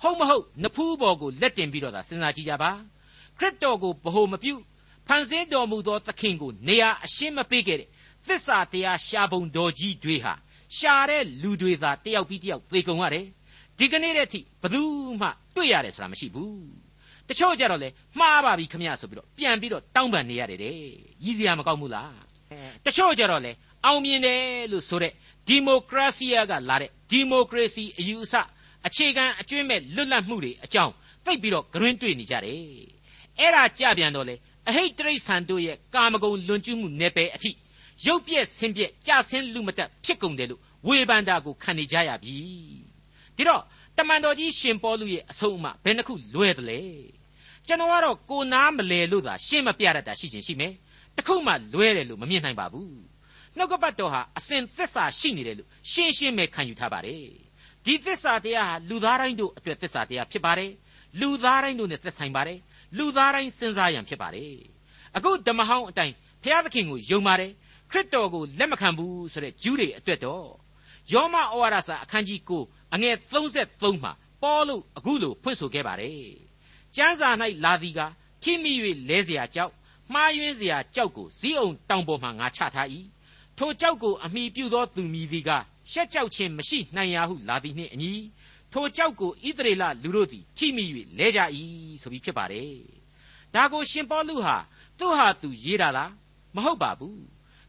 [0.03, 2.71] ဟုတ်မဟုတ်နဖူးပေါ်ကိုလက်တင်ပြီးတော့သာစဉ်းစားကြည့်ကြပါ
[3.39, 4.55] ခရစ်တော်ကိုဗဟိုမပြု
[5.09, 7.89] ဖန်ဆင်းတော်မူသောသခင်ကိုနေရာအရှင်းမပေးခဲ့တဲ့
[8.29, 10.35] သစ္စာတရားရှားပုံတော်ကြီးတွေဟာ
[10.77, 13.27] ရှာတဲ့လူတွေသာတယောက်ပြီးတယောက်သေကုန်ရတယ်
[13.79, 14.83] ဒီကနေ့တည်းထိဘယ်သူ
[15.21, 16.65] မှတွေ့ရတယ်ဆိုတာမရှိဘူး
[17.29, 20.77] တချို့ကြတော့လေမှားပါပြီခမရဆိုပြီးတော့ပြန်ပြီးတော့တောင်းပန်နေရတယ်တဲ့
[21.25, 22.13] ရည်စရာမကောက်ဘူးလား
[22.85, 23.53] တချို့ကြတော့လေ
[23.85, 25.13] အောင်မြင်တယ်လို့ဆိုတဲ့
[25.49, 28.35] ဒီမိုကရေစီကလာတဲ့ဒီမိုကရေစီအယူအဆ
[28.87, 30.93] အခြေခံအကျွင့်မဲ့လွတ်လပ်မှုတွေအကြောင်း
[31.25, 32.61] သိပြီးတော့ဂရင်းတွေ့နေကြတယ်
[33.39, 34.35] အဲ့ဒါကြပြန်တော့လေ
[34.69, 37.51] အဟိတ်တရိษံတို့ရဲ့ကာမဂုဏ်လွန်ကျူးမှုနယ်ပယ်အထိ
[38.07, 42.37] ရုပ်ပြက်ဆင်းပြက်ကြဆင်းလူမတက်ဖြစ်ကုန်တယ်လို့ဝေဖန်တာကိုခံနေကြရပြီ
[43.37, 43.63] ဒီတော့
[43.97, 46.81] တမန်တော်ကြီးရှင်ပေါလုရဲ့အဆုံးအမဘယ်နှခုလွဲတယ်လဲ
[47.67, 50.73] ကျွန်တော်ကတော့ကိုနားမလဲလို့သာရှင်းမပြတတ်တာရှိချင်းရှိမယ်
[51.17, 52.97] တခုမှလွဲတယ်လို့မမြင်နိုင်ပါဘူး
[53.57, 57.44] နှုတ်ကပတ်တော်ဟာအစဉ်သစ္စာရှိနေတယ်လို့ရှင်းရှင်းပဲခံယူထားပါတယ်
[57.86, 60.72] ဒီသစ္စာတရားဟာလူသားတိုင်းတို့အတွက်သစ္စာတရားဖြစ်ပါတယ်
[61.20, 62.60] လူသားတိုင်းတို့နဲ့သက်ဆိုင်ပါတယ်
[62.98, 64.54] လူသားတိုင်းစဉ်းစားရန်ဖြစ်ပါတယ်
[65.16, 67.52] အခုဓမ္မဟောင်းအတိုင်းဘုရားသခင်ကိုယုံပါတယ်
[67.92, 70.46] ခရစ်တော်ကိုလက်မခံဘူးဆိုတဲ့ဂျူးတွေအတွက်တော့
[71.14, 76.22] ယောမဩဝါဒစာအခန်းကြီး9အငယ်33မှာပေါလုအခုလိုဖွင့်ဆိုခဲ့ပါတယ်
[76.96, 77.30] ကျမ်းစာ၌
[77.64, 78.02] လာသည်က
[78.44, 78.74] ထိမိ၍
[79.10, 79.74] လဲเสียကြောက်
[80.14, 82.88] မှားယွင်းเสียကြောက်ကိုဇီးအောင်တောင်ပေါ်မှာငါချထား၏
[83.58, 85.50] ထိုကြောက်ကိုအမိပြုသောသူမည်သည်က
[85.93, 88.13] ရှက်ကြောက်ခြင်းမရှိနိုင်ရဟုလာသည်နှင့်အညီ
[88.73, 90.85] ထိုကြောက်ကိုဣသရေလလူတို့သည်ထိမိ၍
[91.19, 91.41] လဲကြ၏
[92.03, 92.75] ဆိုပြီးဖြစ်ပါတယ်
[93.55, 94.57] ဒါကိုရှင်ပေါလုဟာ
[94.99, 96.13] သူ့ဟာသူရေးတာလား
[96.55, 97.23] မဟုတ်ပါဘူး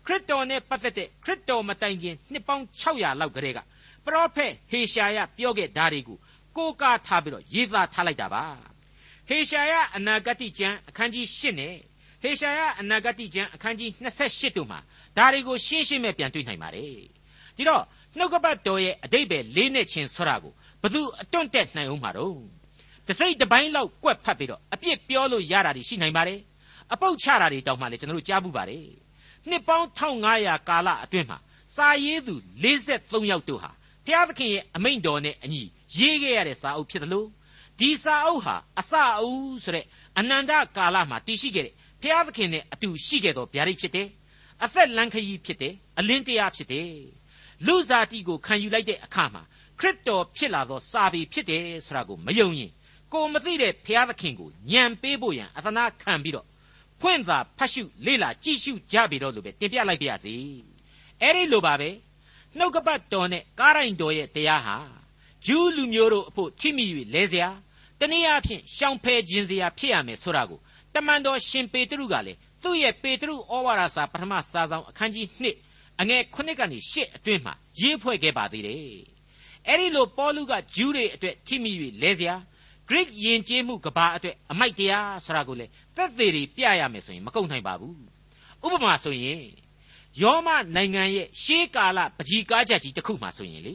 [0.06, 3.60] ခရစ်တော်နဲ့ပတ်သက်တဲ့ခရစ်တော်မတိုင်ခင်နှစ်ပေါင်း600လောက်ကတည်းက
[4.06, 6.18] ပရောဖက်ဟေရှာယပြောခဲ့ဓာတွေကို
[6.56, 8.46] ကိုးကားထားပြီးတော့ရေးသားထားလိုက်တာပါ
[9.30, 11.76] ဟေရှာယအနာဂတိကျမ်းအခန်းကြီး8နဲ့
[12.24, 14.80] ဟေရှာယအနာဂတိကျမ်းအခန်းကြီး28တို့မှာ
[15.18, 16.94] ဒါတွေကိုရှင်းရှင်းပဲပြန်တွေ့နိုင်ပါတယ်
[17.58, 17.84] ဒီတော့
[18.18, 22.38] နှုတ်ကပတ်တော်ရဲ့အတိတ်ပဲလေးနဲ့ချင်းဆွရာကိုဘသူအတွန့်တက်နိုင်အောင်မှာတော့
[23.08, 26.40] တစိမ့်တစ်ပိုင်းလောက်ကွက်ဖတ်ပြီးတော့အပြစ်ပြောလို့ရတာတွေရှိနိုင်ပါတယ်
[26.94, 28.86] အပုတ်ချတာတွေတောင်မှလည်းကျွန်တော်တို့ကြားဘူးပါတယ်
[29.50, 31.38] နှစ်ပေါင်း1500ကာလအတွင်းမှာ
[31.76, 33.72] စာရေးသူ53ယောက်တို့ဟာ
[34.06, 35.62] ဘုရားသခင်ရဲ့အမိန့်တော်နဲ့အညီ
[35.98, 37.28] ရေးခဲ့ရတဲ့စာအုပ်ဖြစ်တယ်လို့
[37.80, 39.86] ဒီစာအုပ်ဟာအစအဦးဆိုတဲ့
[40.18, 44.08] အနန္တကာလမှာတည်ရှိခဲ့တဲ့ဘုရားသခင်နဲ့အတူရှိခဲ့သောဗျာဒိတ်ဖြစ်တယ်
[44.64, 46.90] အသက်လန်းခရီးဖြစ်တယ်အလင်းတရားဖြစ်တယ်
[47.67, 49.43] လူစားတိကိုခံယူလိုက်တဲ့အခါမှာ
[49.81, 52.73] ခရစ်တော်ဖြစ်လာသောစာပေဖြစ်တယ်ဆိုတာကိုမယုံရင်
[53.13, 56.47] ကိုမသိတဲ့ဘုရားသခင်ကိုညံပေးဖို့ရန်အသနာခံပြီးတော့
[57.01, 60.35] ဖွင့်သာဖတ်ရှုလေ့လာကြည့်ရှုကြပြီတော့လို့ပဲတင်ပြလိုက်ပါရစေ
[61.21, 61.91] အဲ့ဒီလိုပါပဲ
[62.59, 64.77] နှုတ်ကပတ်တော်နဲ့ကားရိုင်တော်ရဲ့တရားဟာ
[65.47, 67.47] ဂျူးလူမျိုးတို့အဖို့ထိမိ၍လဲเสีย
[68.01, 70.59] တနည်းအားဖြင့်ရှောင်ဖယ်ခြင်းเสียဖြစ်ရမယ်ဆိုတာကို
[70.95, 75.45] တမန်တော်ရှင်ပေတရုကလည်းသူ့ရဲ့ပေတရုဩဝါဒစာပထမစာဆောင်အခန်းကြီး2
[76.01, 78.79] အငယ်9ကနေ10အတွင်းမှာရေးဖွဲ့ခဲ့ပါသေးတယ်
[79.67, 82.33] အဲ့ဒီလိုပေါလုကဂျူးတွေအတွက်ထိမိ၍လဲเสีย
[82.89, 87.97] Greek ယဉ်ကျေးမှုကဘာအတွက်အမိုက်တရားဆိုတာကိုလေသက်သေတွေပြရမယ်ဆိုရင်မကုန်နိုင်ပါဘူး
[88.65, 89.43] ဥပမာဆိုရင်
[90.23, 93.75] ယောမနိုင်ငံရဲ့ရှေးကာလပကြီကားချက်ကြီးတစ်ခုမှဆိုရင်လေ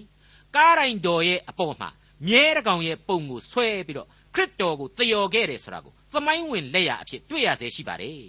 [0.55, 1.89] ကားတိုင်းတော်ရဲ့အပေါ်မှာ
[2.27, 8.19] မြဲတကောင်ရဲ့ပုံကိုဆွဲပြီးတော့ခရစ်တော်ကိုတယော်ခဲ့တယ်ဆိုတာကိုသမိုင်းဝင်လက်ရအဖြစ်တွေ့ရစေရှိပါတယ်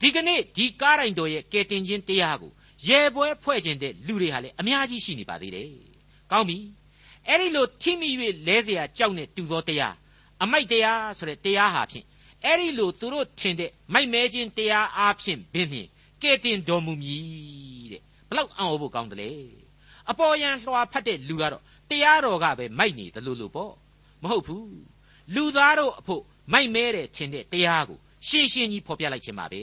[0.00, 2.52] ဒီကနေ့ဒီကားတိုင်းတော်ရဲ့ကယ်တင်ခြင်းတရားကို
[2.88, 5.68] ရဲပွဲဖွဲ့ခြင်းတဲ့လူတွေဟာလည်းအများကြီးရှိနေပါသေးတယ်
[6.30, 6.58] ကောင်းပြီ
[7.28, 8.08] အဲ့ဒီလိုထိမိ၍
[8.46, 9.94] လဲเสียကြောက်နေတူသောတရား
[10.42, 12.06] အမိုက်တရားဆိုတဲ့တရားဟာဖြင့်
[12.44, 15.88] အဲ့ဒီလိုသူတို့ထင်တဲ့မိုက်မဲခြင်းတရားအားဖြင့်ဘင်းဖြင့်
[16.22, 19.32] ကဲတင်တော်မူမည်တဲ့ဘလောက်အံ့ဩဖို့ကောင်းတယ်လေ
[20.10, 23.72] အပေါ်ယံလွှာဖတ်တဲ့လူကတော့တရားတော်ကပဲမိုက်နေတယ်လို့လို့ပေါ့
[24.22, 24.78] မဟုတ်ဘူး
[25.34, 26.22] လူသားတို့အဖို့
[26.52, 27.98] မိုက်မဲတဲ့ထင်တဲ့တရားကို
[28.28, 29.62] ရှင်းရှင်းကြီးဖော်ပြလိုက်ခြင်းပါပဲ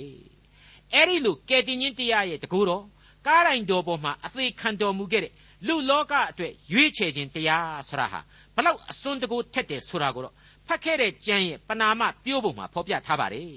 [0.93, 2.83] အဲ့ဒီလိုကဲတင်ခြင်းတရားရဲ့တကူတော်
[3.26, 5.32] ကားတိုင်းတော်ပေါ်မှာအသေးခံတော်မူခဲ့တဲ့
[5.66, 8.20] လူလောကအတွက်ရွေးချယ်ခြင်းတရားဆရာဟာ
[8.54, 10.34] ဘလောက်အစွန်းတကူထက်တယ်ဆိုတာကိုတော့
[10.66, 13.54] ဖတ်ခဲ့တဲ့ကျမ်းရဲ့ပနာမပြိုးပုံမှာဖော်ပြထားပါတယ်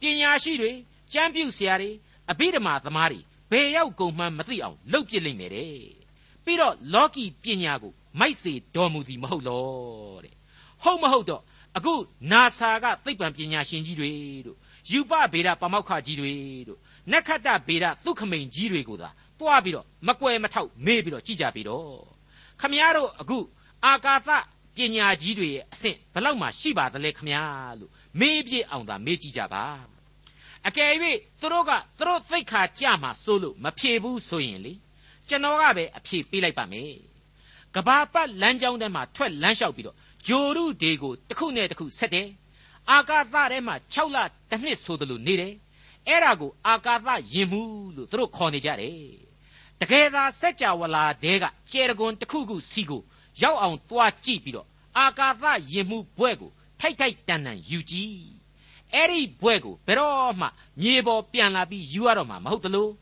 [0.00, 0.72] ပညာရှိတွေ
[1.12, 1.90] ကျမ်းပြုဆရာတွေ
[2.30, 5.74] အဘိဓမ္မာသမားတွေဘယ်ရောက်ကုန်မှန်းမသိအောင်လှုပ်ပြစ်လိမ့်မယ်တဲ့
[6.44, 9.64] ပြီးတော့လောကီပညာကိုမိုက်စေတော်မူသည်မဟုတ်လော
[10.24, 10.34] တဲ့
[10.82, 11.42] ဟုတ်မဟုတ်တော့
[11.76, 11.94] အခု
[12.32, 14.12] နာဆာကသိပ္ပံပညာရှင်ကြီးတွေ
[14.46, 14.56] တို့
[14.90, 16.32] ယူပဗေဒပမောက္ခကြီးတွေ
[16.68, 16.78] တို့
[17.12, 19.08] နက္ခတ္တဗေဒသုခမိန်ကြီးတွေကိုသာ
[19.40, 21.88] တွားပြီးတော့မကွယ်မထောက်မေးပြီးတော့ကြည်ကြပြီးတော့
[22.60, 23.38] ခမည်းတော်အခု
[23.84, 24.28] အာကာသ
[24.76, 27.90] ပညာကြီးတွေရဲ့အဆင့်ဘယ်လောက်မှရှိပါသလဲခမည်းလို့
[28.20, 29.64] မေးပြည့်အောင်သာမေးကြည့်ကြပါ
[30.66, 30.92] အကယ်၍
[31.40, 34.72] သူတို့ကသူတို့သိခါကြမှာစိုးလို့မဖြေဘူးဆိုရင်လေ
[35.28, 36.92] ကျွန်တော်ကပဲအဖြေပေးလိုက်ပါမယ်
[37.74, 42.28] ကဘာပတ်လမ်းကြောင်းထဲမှာထွက်လမ်းလျှောက်ပြီးတော့ဂျိုရုတွေကိုတစ်ခုနဲ့တစ်ခုဆက်တယ်
[42.90, 44.16] အာကာသထဲမှာ6လ
[44.50, 45.54] တစ်နှစ်ဆိုသလိုနေတယ်
[46.08, 47.62] အဲ့ဒါကိုအာကာသယင်မှု
[47.96, 49.26] လို့သူတို့ခေါ်နေကြတယ်
[49.80, 53.02] တကယ်သာစัจ java လာတဲကကျယ်တကွန်တစ်ခုခုစီကို
[53.42, 54.66] ရောက်အောင်သွားကြည့်ပြီးတော့
[54.98, 58.26] အာကာသယင်မှုဘွဲ့ကိုထိုက်ထိုက်တန်တန်ယူကြည့်
[58.94, 60.46] အဲ့ဒီဘွဲ့ကိုဘယ်တော့မှ
[60.80, 62.92] မြေပေါ်ပြန်လာပြီးယူရတော့မှာမဟုတ်တလို့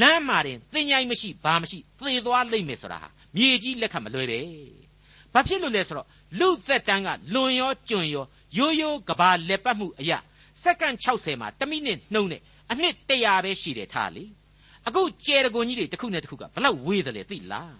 [0.00, 4.40] လမ်းမှာတင်သင်ញိုင်းမရှိဘာမရှိသေသွားလိမ့်မယ်ဆိုတာဟာမြေကြီးလက်ခတ်မလွဲပဲ
[5.32, 8.24] ဘာဖြစ်လို့လဲဆိုတော့လူသက်တန်းကလွန်ရောကျွံရော
[8.56, 10.18] ရိုးရိုးကဘာလက်ပတ်မှုအရာ
[10.62, 14.24] စက္ကန့်60မှာ1မိနစ်နှုံးနဲ့ အနှစ်100ပဲရှိတယ်ထားလေ
[14.86, 17.76] အခုကျယ်တကွန်ကြီးတွေတစ်ခုနဲ့တစ်ခုကဘလောက်ဝေးတယ်လဲသိလား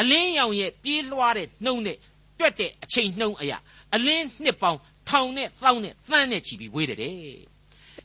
[0.00, 1.96] အလင်းရောင်ရဲ့ပြေးလွှားတဲ့နှုံနဲ့
[2.38, 3.58] တွက်တဲ့အချိန်နှုံအရာ
[3.94, 7.14] အလင်းနှစ်ပေါင်းထောင်နဲ့သောင်းနဲ့သန်းနဲ့ချီပြီးဝေးတယ်တဲ့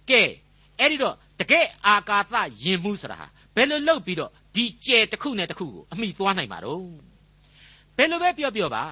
[0.09, 0.21] ကဲ
[0.79, 6.85] အဲ့ဒီတော့တကယ်အာကာသယင်မှုဆိုတာဟာဘယ်လိုလုပ်ပြီးတော့ဒီကျယ်တစ်ခုနဲ့တစ်ခုကိုအမိသွားနိုင်မှာတော့
[7.97, 8.85] ဘယ်လိုပဲပြောပြောပါ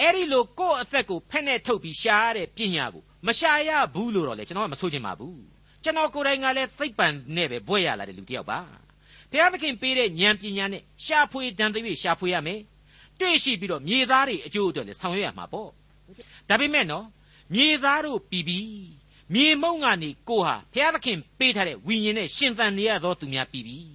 [0.00, 5.49] အဲ့ဒီလိုကိုယ့်အသက်ကိုဖက်နဲ့ထုတ်ပြီးရှားတဲ့ပညာကိုမရှာရဘူးလို့တော့လေကျွန်တော်ကမဆိုချင်ပါဘူး
[5.82, 8.58] ကျွန်တော်ကိုယ်တိုင်ကလည်းသိပ္ပံနဲ့ပဲဘွဲ့ရလာတဲ့လူတစ်ယောက်ပါ
[9.30, 12.60] ဘုရားသခင်ပေးတဲ့ဉာဏ်ပညာနဲ့ရှာဖွေတန်သိပ်ရှာဖွေရမယ်
[13.20, 15.70] တွေ့ရှိပြီးတော့မြေသားတွေအကျိုးအတွက်လည်းဆောင်ရွက်ရမှာပေါ့
[16.48, 17.06] ဒါပေမဲ့နော်
[17.54, 18.68] မြေသားတို့ပြီးပြီး
[19.34, 23.90] မြေမုံကနေကိုဟာဘုရားသခင်ပေးထားတဲ့ဝိညာဉ်နဲ့ရှင်သန်နေရသောသူများပြီးပြီး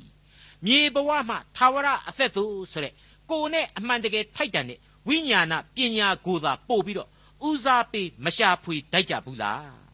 [0.65, 2.93] မြေဘဝမှသာဝရအသက်သူဆိုတဲ့
[3.29, 7.09] ကိုနဲ့အမှန်တကယ်ထိုက်တန်တဲ့ဝိညာဏပညာကိုသာပို့ပြီးတော့
[7.47, 9.84] ဦးစားပေးမရှာဖွေတိုက်ကြဘူးလား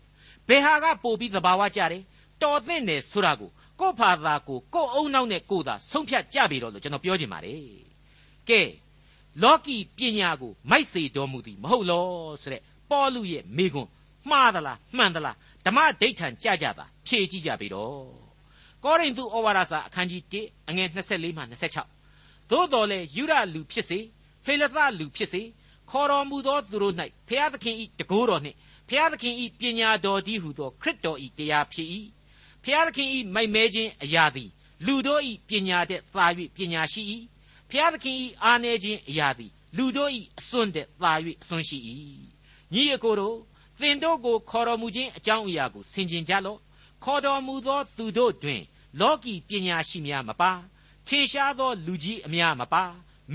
[0.49, 2.01] ဘယ်ဟာကပို့ပြီးသဘာဝကြတယ်
[2.43, 3.49] တော်သင့်တယ်ဆိုတာကို
[3.80, 7.60] ကို့ဖာသာကိုကို့အုံနောက်နဲ့ကိုသာဆုံးဖြတ်ကြပြီတော့လို့ကျွန်တော်ပြောချင်ပါတယ်
[8.49, 8.62] ကဲ
[9.43, 12.06] လောကီပညာကိုမိုက်စေတော်မူသည်မဟုတ်လော
[12.41, 13.89] ဆိုတဲ့ပေါလုရဲ့မိကွန်း
[14.30, 18.06] မှားသလားမှန်သလားဓမ္မဒိဋ္ဌံကြကြတာဖြေကြည့်ကြပြီတော့
[18.84, 21.43] ကောရိန္သုဩဝါဒစာအခန်းကြီး1အငယ်24မှ
[21.97, 23.99] 26သို့တော်လေယူရလူဖြစ်စေ
[24.45, 25.41] ဟေလသလူဖြစ်စေ
[25.89, 26.95] ခေါ်တော်မူသောသူတို့၌
[27.27, 28.58] ဖျားသခင်ဤတကိုးတော်နှင့်
[28.93, 31.88] ဖျားသခင်ဤပညာတော်သည်ဟုသောခရစ်တော်ဤတရားဖြစ်၏
[32.63, 34.49] ဖျားသခင်ဤမိုက်မဲခြင်းအရာသည်
[34.86, 36.25] လူတို့ဤပညာတဲ့သာ၍
[36.56, 37.04] ပညာရှိ၏
[37.69, 41.77] ဖျားသခင်ဤအာနေခြင်းအရာသည်လူတို့ဤအစွန်းတဲ့သာ၍အစွန်းရှိ၏
[42.73, 43.38] ညီအကိုတို့
[43.80, 46.60] သင်တို့ကိုခေါ်တော်မူခြင်းအကြောင်းအရာကိုဆင်ခြင်ကြလော့
[47.04, 48.62] ခေါ်တော်မူသောသူတို့တွင်
[48.99, 50.51] လောကီပညာရှိများမပါ
[51.08, 52.84] ထင်ရှားသောလူကြီးအများမပါ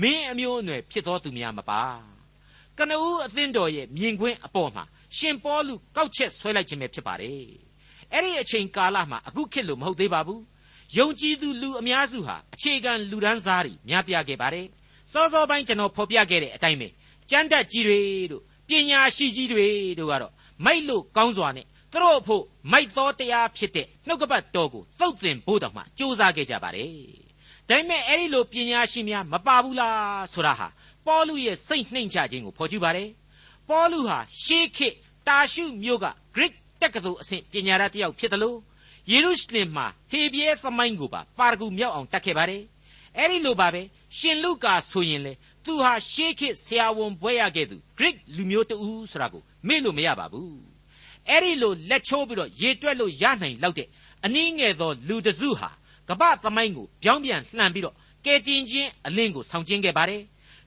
[0.01, 1.81] မင်းအမျိုးအနွယ်ဖြစ်သောသူများမပါ
[2.77, 4.83] ကနဦးအသင်းတော်ရဲ့မြင်ကွင်းအပေါ်မှာ
[5.17, 7.47] ရှင်ပေါလုကောက်ချက်ဆွဲလိုက်ခြင်းပဲဖြစ်ပါတယ်
[8.13, 10.41] အဲ့ဒီအချိန်ကာလမှာအခုခေတ်လို့မဟုတ်သေးပါဘူး
[10.97, 14.67] ယုံကြည်သူလူအများစုဟာအခြေခံလူဒန်းစားတွေများပြားခဲ့ပါတယ်
[15.11, 16.87] စောစောပိုင်းကျွန်တော်ဖော်ပြခဲ့တဲ့အတိုင်းပဲ
[17.29, 17.99] ကျမ်းတက်ကြီးတွေ
[18.31, 19.67] တို့ပညာရှိကြီးတွေ
[19.99, 20.33] တို့ကတော့
[20.65, 26.91] မိုက်လို့ကောင်းစွာနဲ့သူတို့အဖို့မိုက်သောတရားဖြစ်တဲ့နှုတ်ကပတ်တော်ကိုသုတ်သင်ဖို့တောင်မှစ조사ခဲ့ကြပါတယ်
[27.69, 30.67] ဒါပေမဲ့အဲ့ဒီလိုပညာရှိများမပါဘူးလားဆိုတာဟာ
[31.05, 33.09] ပေါလုရဲ့စိတ်နှိမ်ချခြင်းကိုဖော်ကျူပါတယ်
[33.69, 34.95] ပေါလုဟာရှေးခေတ်
[35.27, 38.57] တာရှုမြို့က Greek တက္ကသိုလ်အဆင့်ပညာရတယောက်ဖြစ်တယ်လို့
[39.11, 42.63] ယေရုရှလင်မှာဟေဘရဲသမိုင်းကိုပါပါရဂူမြောက်အောင်တတ်ခဲ့ပါတယ်
[43.17, 43.81] အဲ့ဒီလိုပါပဲ
[44.17, 45.33] ရှင်လုကာဆိုရင်လေ
[45.65, 48.75] သူဟာရှေးခေတ်ဆရာဝန်ဘွဲရခဲ့သူ Greek လူမျိုးတူ
[49.11, 50.59] ဆိုတာကိုမေ့လို့မရပါဘူး
[51.29, 53.87] အဲ့ဒီလိုလက်ချိုးပြီးတော့ရေတွက်လို့ရနိုင်လောက်တဲ့
[54.25, 55.69] အနည်းငယ်သောလူတစုဟာ
[56.09, 60.21] ကပ္ပသမိုင်းကိုပြောင်းပြန်လှန်ပြီးတော့ကယ်တင်ခြင်းအလင်းကိုဆောင်ကျင်းခဲ့ပါတယ်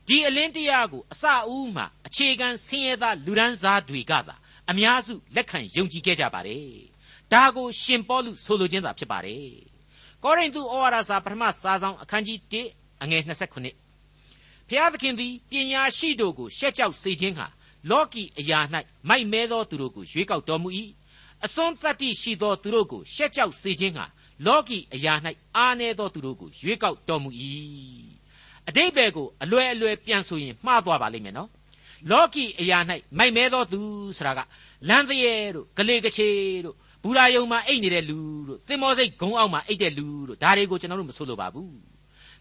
[0.08, 4.34] ဒီအလင်းတရားကိုအစအဦးမှာအခြေခံဆင်းရဲသားလူဒန်းစားတွေကသာ
[4.70, 6.68] အများစုလက်ခံယုံကြည်ခဲ့ကြပါတယ်
[7.32, 9.48] ဒါကိုရှင်ပေါလုဆိုလိုခြင်းသာဖြစ်ပါတယ်
[10.22, 13.22] ကောရိန္သုဩဝါဒစာပထမစာဆောင်အခန်းကြီး1အငယ်
[13.88, 17.46] 29ဖျားသခင်သည်ပညာရှိတို့ကိုရှက်ကြောက်စေခြင်းဟာ
[17.90, 18.58] လောကီအရာ၌
[19.08, 20.68] မိုက်မဲသောသူတို့ကိုရွေးကောက်တော်မူ၏
[21.44, 24.06] အစွန်းတတ္တိရှိသောသူတို့ကိုရှက်ကြောက်စေခြင်းဟာ
[24.46, 25.14] လောကီအရာ၌
[25.56, 27.30] အားနည်းသောသူတို့ကိုရွေးကောက်တော်မူ၏
[28.70, 31.48] အတိတ်ဘယ်ကိုအလွယ်အလွယ်ပြန်ဆိုရင်မှားသွားပါလိမ့်မယ်နော်
[32.10, 32.78] လောကီအရာ၌
[33.18, 33.80] မိုက်မဲသောသူ
[34.16, 34.40] ဆိုတာက
[34.88, 36.28] လမ်းတရေတို့ဂလေကချေ
[36.64, 41.78] တို့ဘူရာယုံမှာအိတ်နေတဲ့လူတို့သင်္ဘောစိတ်ဂုံအောက်မှာအိတ်တဲ့လူတို့ဒါတွေကိုကျွန်တော်တို့မဆိုလိုပါဘူး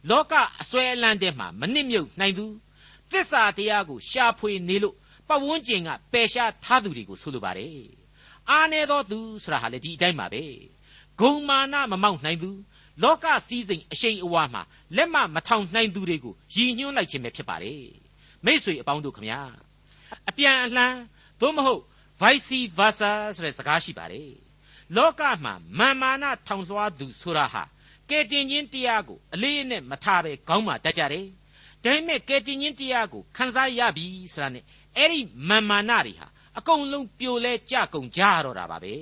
[0.09, 2.45] လောကအစွဲအလန်းတဲ့မှာမနစ်မြုပ်နိုင်သူ
[3.11, 4.95] သစ္စာတရားကိုရှာဖွေနေလို့
[5.27, 7.87] ပတ်ဝန်းကျင်ကပယ်ရှားထားသူတွေကိုဆိုလိုပါတယ်
[8.49, 10.43] အာနေသောသူဆိုတာဟာလေဒီအတိုင်းပါပဲ
[11.19, 12.49] ဂုံမာနမမောက်နိုင်သူ
[13.03, 14.61] လောကစည်းစိမ်အရှိန်အဝါမှာ
[14.95, 17.83] လက်မမထောင်နိုင်သူတွေကိုရည်ညွှန်းလိုက်ခြင်းပဲဖြစ်ပါတယ်
[18.45, 19.41] မိษွေအပေါင်းတို့ခမညာ
[20.29, 20.95] အပြန်အလှန်
[21.41, 21.81] သို့မဟုတ်
[22.21, 24.31] vice versa ဆိုတဲ့စကားရှိပါတယ်
[24.95, 27.63] လောကမှာမာမာနထောင်လွှားသူဆိုတာဟာ
[28.09, 31.27] ကဲတင်ချင်းတရားကိုအလေးနဲ့မထားပဲခေါင်းမှာတက်ကြတယ်
[31.83, 34.63] ဒါပေမဲ့ကဲတင်ချင်းတရားကိုခန်းစားရပြီဆိုတာနဲ့
[34.97, 38.93] အဲ့ဒီမာမာနတွေဟာအကုန်လုံးပြိုလဲကြကုန်ကြရတော့တာပါပဲ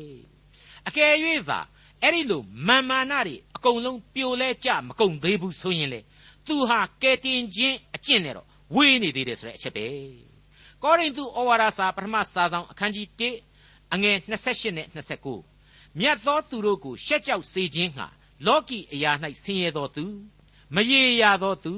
[0.87, 1.13] အကယ်၍
[1.49, 1.59] သာ
[2.03, 6.00] အဲ့ဒီလိုမာမာနတွေ အကုန်လုံးပြိုလဲကြမကုန်သေးဘူးဆိုရင်လေ
[6.46, 9.86] သူဟာကဲတင်ခြင်းအကျင့်နဲ့တော့ဝေးနေသေးတယ်ဆိုတဲ့အချက်ပဲ
[10.82, 13.06] ကောရိန္သုဩဝါဒစာပထမစာဆောင်အခန်းကြီး
[13.52, 14.86] 1 အငယ်28နဲ့
[15.42, 18.06] 29မြတ်သောသူတို့ကိုရှက်ကြောက်စေခြင်းဟာ
[18.46, 19.12] လောကီအရာ၌
[19.42, 20.04] ဆင်းရဲသောသူ
[20.74, 21.74] မရေရာသောသူ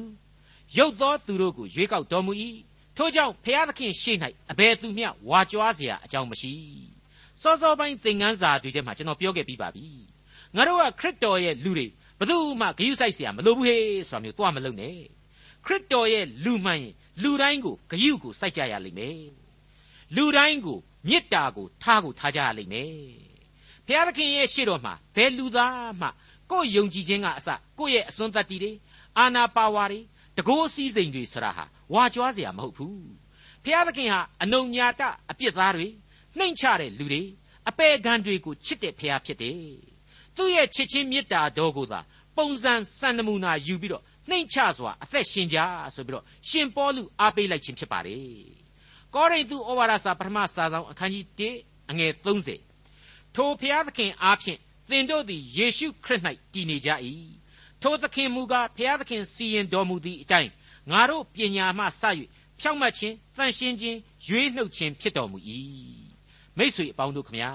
[0.77, 2.33] ရုပ်သောသူတို့ကိုရွေးကောက်တော်မူ၏
[2.97, 4.17] ထို့ကြောင့်ဖျားသခင်ရှေ့၌
[4.51, 6.53] အဘယ်သူမျှဝါကြွားเสียအကြောင်းမရှိ
[7.43, 9.87] စောစောပိုင်းသင်ခန်းစာတွေထဲမှာကျွန်တော်ပြောခဲ့ပြီးပါပြီ
[10.57, 11.87] ငါတို့ကခရစ်တော်ရဲ့လူတွေ
[12.19, 14.99] ဘယ်သူမှဂရုစိုက်เสียမလိုဘူးဟေးဆိုတာမျိုးသွားမလုပ်နဲ့
[15.65, 19.21] ခရစ်တော်ရဲ့လူမှန်ရင်လူတိုင်းကိုဂရုကိုစိုက်ကြရလိမ့်မယ်
[20.17, 22.93] လူတိုင်းကိုမေတ္တာကိုထားကိုထားကြရလိမ့်မယ်
[23.87, 26.09] ဘုရားသခင်ရဲ့ရှေ့တော်မှာဘယ်လူသားမှ
[26.51, 28.73] ကိုယ်ယုံကြည်ခြင်းကအစကိုယ့်ရဲ့အစွမ်းတတ္တိတွေ
[29.19, 30.01] အာနာပါဝါတွေ
[30.37, 33.05] တကိုးစည်းစိမ်တွေဆရာဟာဝါကြွားเสียမဟုတ်ဘူး
[33.65, 35.87] ဘုရားသခင်ဟာအနုံညာတအပြစ်သားတွေ
[36.39, 37.23] နှိမ်ချတဲ့လူတွေ
[37.69, 39.88] အပေခံတွေကိုချစ်တဲ့ဘုရားဖြစ်တယ်
[40.40, 42.00] သူ့ရဲ့ချစ်ချင်းမေတ္တာတော်ကိုသာ
[42.38, 45.58] ပုံစံစံနမူနာယူပြီးတော့နှိမ်ချစွာအသက်ရှင်ကြ
[45.96, 48.24] ဆိုပြီးတော့ရှင်ပေါလုအားပေးလိုက်ခြင်းဖြစ်ပါတယ်
[49.16, 51.26] ကောရိန္သုဩဝါဒစာပထမစာဆောင်အခန်းကြီး
[51.66, 52.12] 1အငယ်
[52.76, 56.22] 30ထိုဖျားသခင်အားဖြင့်သင်တို့သည်ယေရှုခရစ်၌
[56.54, 56.90] တည်နေကြ၏
[57.82, 60.52] ထိုသခင်မူကားဖျားသခင်စီရင်တော်မူသည့်အတိုင်း
[60.92, 62.04] ငါတို့ပညာမှစ၍
[62.60, 63.98] ဖြောင့်မတ်ခြင်းတန်ရှင်းခြင်း
[64.28, 65.38] ရွေးနှုတ်ခြင်းဖြစ်တော်မူ၏
[66.58, 67.52] မိษွေအပေါင်းတို့ခမညာ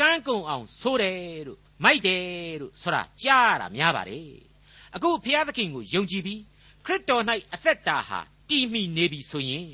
[0.00, 2.24] ကန်းကုံအောင်ဆိုးတယ်လို့ မိုက်တယ်
[2.60, 4.30] လို့ဆိုတာကြားရတာများပါတယ်
[4.94, 6.40] အခုဖျားသခင်ကိုယုံကြည်ပြီး
[6.84, 9.68] ခရစ်တော်၌အသက်တာဟာတည်မိနေပြီဆိုရင်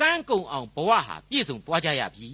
[0.00, 2.30] ကန်းကုံအောင်ဘဝဟာပြည့်စုံသွားကြရပြီ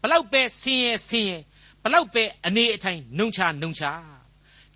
[0.00, 1.38] ဘလောက်ပဲဆင်းရဲဆင်းရဲ
[1.82, 3.84] ဘလောက်ပဲအနေအထိုင်နှုံချနှုံချ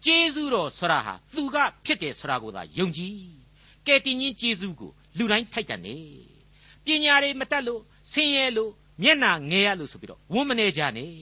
[0.04, 3.18] ကျေးဇူးတော်ဆရာဟာသူကဖြစ်တယ်ဆရာကိုသာယုံကြည်
[3.86, 5.96] ကဲတင်ချင်းကျေးဇူးကိုလူတိုင်းထိုက်တန်နေ
[6.84, 7.80] ပညာတွေမတတ်လို့
[8.12, 11.12] ဆင်းရဲလို့မျက်နာငယ်ရလို့ဆိုပြီးတော့ဝန်းမနေကြနဲ့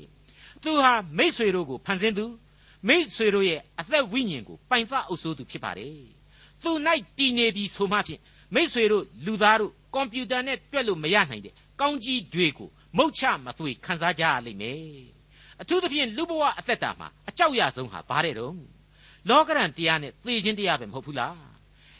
[0.64, 2.26] သူဟာမိษွေတို့ကိုဖန်ဆင်းသူ
[2.88, 6.06] မိษွေတို့ရဲ့အသက်ဝိညာဉ်ကိုပိုင်သအုပ်စိုးသူဖြစ်ပါတယ်
[6.64, 6.72] သူ၌
[7.18, 8.22] တည်နေပြီဆိုမှဖြင့်
[8.56, 14.80] မိษွေတို့လူသားတို့ကွန်ပျူတာနဲ့တွက်လို့မရနိုင်တဲ့ကောင်းကြီးတွေကိုမုတ်ချမသွေခန်းစားကြရလိမ့်မယ်
[15.62, 18.56] အထူးသဖြင့်လူဘဝအသက်တာမှာအကြောက်ရဆုံးဟာဘာတဲ့တော့
[19.30, 21.38] လောကရန်တရားနဲ့သေခြင်းတရားပဲမဟုတ်ဘူးလား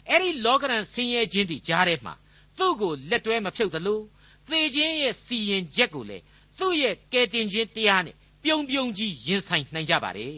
[0.08, 2.14] အဲ့ဒီလောကရန်ဆင်းရဲခြင်းတွေကြားထဲမှာ
[2.58, 4.00] သူ့ကိုလက်တွဲမဖြုတ်သလို
[4.48, 6.18] သေခြင်းရဲ့စီရင်ချက်ကိုလေ
[6.58, 10.37] သူ့ရဲ့ကယ်တင်ခြင်းတရားနဲ့ ပြုံပြုံကြီးရင်ဆိုင်နိုင်ကြပါတယ်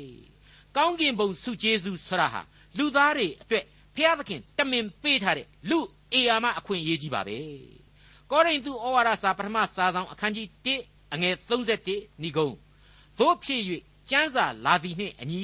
[0.75, 2.41] ကောင်းကင်ဘုံစုကျေးဇူးဆရာဟာ
[2.77, 5.79] လူသားတွေအတွက်ဖျားသခင်တမင်ပေးထားတဲ့လူ
[6.13, 7.37] အေယာမအခွင့်အရေးကြီးပါပဲ
[8.31, 12.55] ကောရိန္သုဩဝါဒစာပထမစာဆောင်အခန်းကြီး1အငယ်31ဏိဂုံး
[13.19, 13.61] သို့ဖြစ်၍
[14.09, 15.43] ကျမ်းစာလာသည်နှင့်အညီ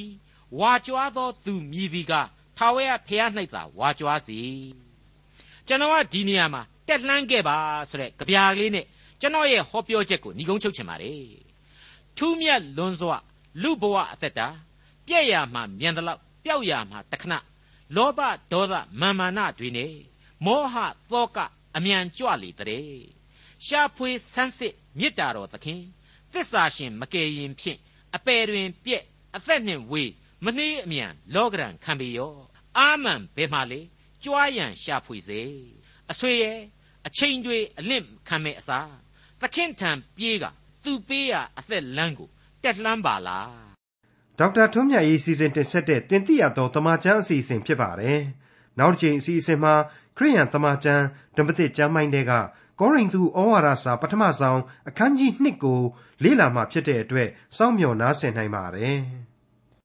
[0.60, 2.14] ဝါကြွားသောသူမြည်သည်က
[2.58, 4.40] ထာဝရဘုရား၌သာဝါကြွားစေ
[5.68, 7.58] ကျွန်တော်ကဒီနေရာမှာတက်လှမ်းခဲ့ပါ
[7.90, 8.86] ဆိုတဲ့ကြပြားလေးနဲ့
[9.22, 11.47] ကျွန်တော်ရဲ့ဟောပြောချက်ကိုညီကုန်းချုပ်ချင်ပါတယ်
[12.18, 13.18] ထူးမြတ်လွန်စွာ
[13.62, 14.48] လူဘဝအသက်တာ
[15.06, 17.34] ပြည့်ရမှာမြန်တလောက်ပျောက်ရမှာတခဏ
[17.96, 18.20] လောဘ
[18.52, 19.94] ဒေါသမာမာနတွေနဲ့
[20.46, 20.76] မောဟ
[21.10, 21.38] သောက
[21.76, 22.88] အမြန်ကြွလေတဲ့
[23.66, 25.82] ရှာဖွေဆန်းစစ်မေတ္တာတော်သခင်
[26.32, 27.80] သစ္စာရှင်မကယ်ရင်ဖြင့်
[28.16, 29.04] အပေတွင်ပြက်
[29.36, 30.12] အသက်နှင့်ဝေး
[30.44, 32.36] မနှေးအမြန်လောကရန်ခံပေရော
[32.78, 33.82] အာမန်ဘယ်မှလေ
[34.24, 35.42] ကြွားရန်ရှာဖွေစေ
[36.12, 36.60] အဆွေရဲ့
[37.08, 38.92] အချိန်တွေအလင့်ခံမဲ့အစား
[39.42, 40.46] သခင်ထံပြေးက
[40.84, 42.30] သူပေးရအသက်လမ်းကို
[42.64, 43.68] တက်လှမ်းပါလား
[44.40, 48.20] ဒေါက်တာထွန်းမြတ်ရေးစီစဉ်တင်ဆက်တဲ့တင်ပြရသောတမချန်းအစီအစဉ်ဖြစ်ပါတယ်
[48.80, 49.74] နောက်တစ်ချိန်အစီအစဉ်မှာ
[50.18, 51.04] ခရိယန်တမချန်း
[51.38, 52.34] ဓမ္မသစ်ကျမ်းပိုင်းတွေက
[52.80, 54.60] ကောရိန္သုဩဝါဒစာပထမဆုံး
[54.90, 55.80] အခန်းကြီး1ကို
[56.24, 58.98] လေ့လာမှဖြစ်တဲ့အတွက်စောင့်မျှော်နားဆင်နိုင်ပါတယ်။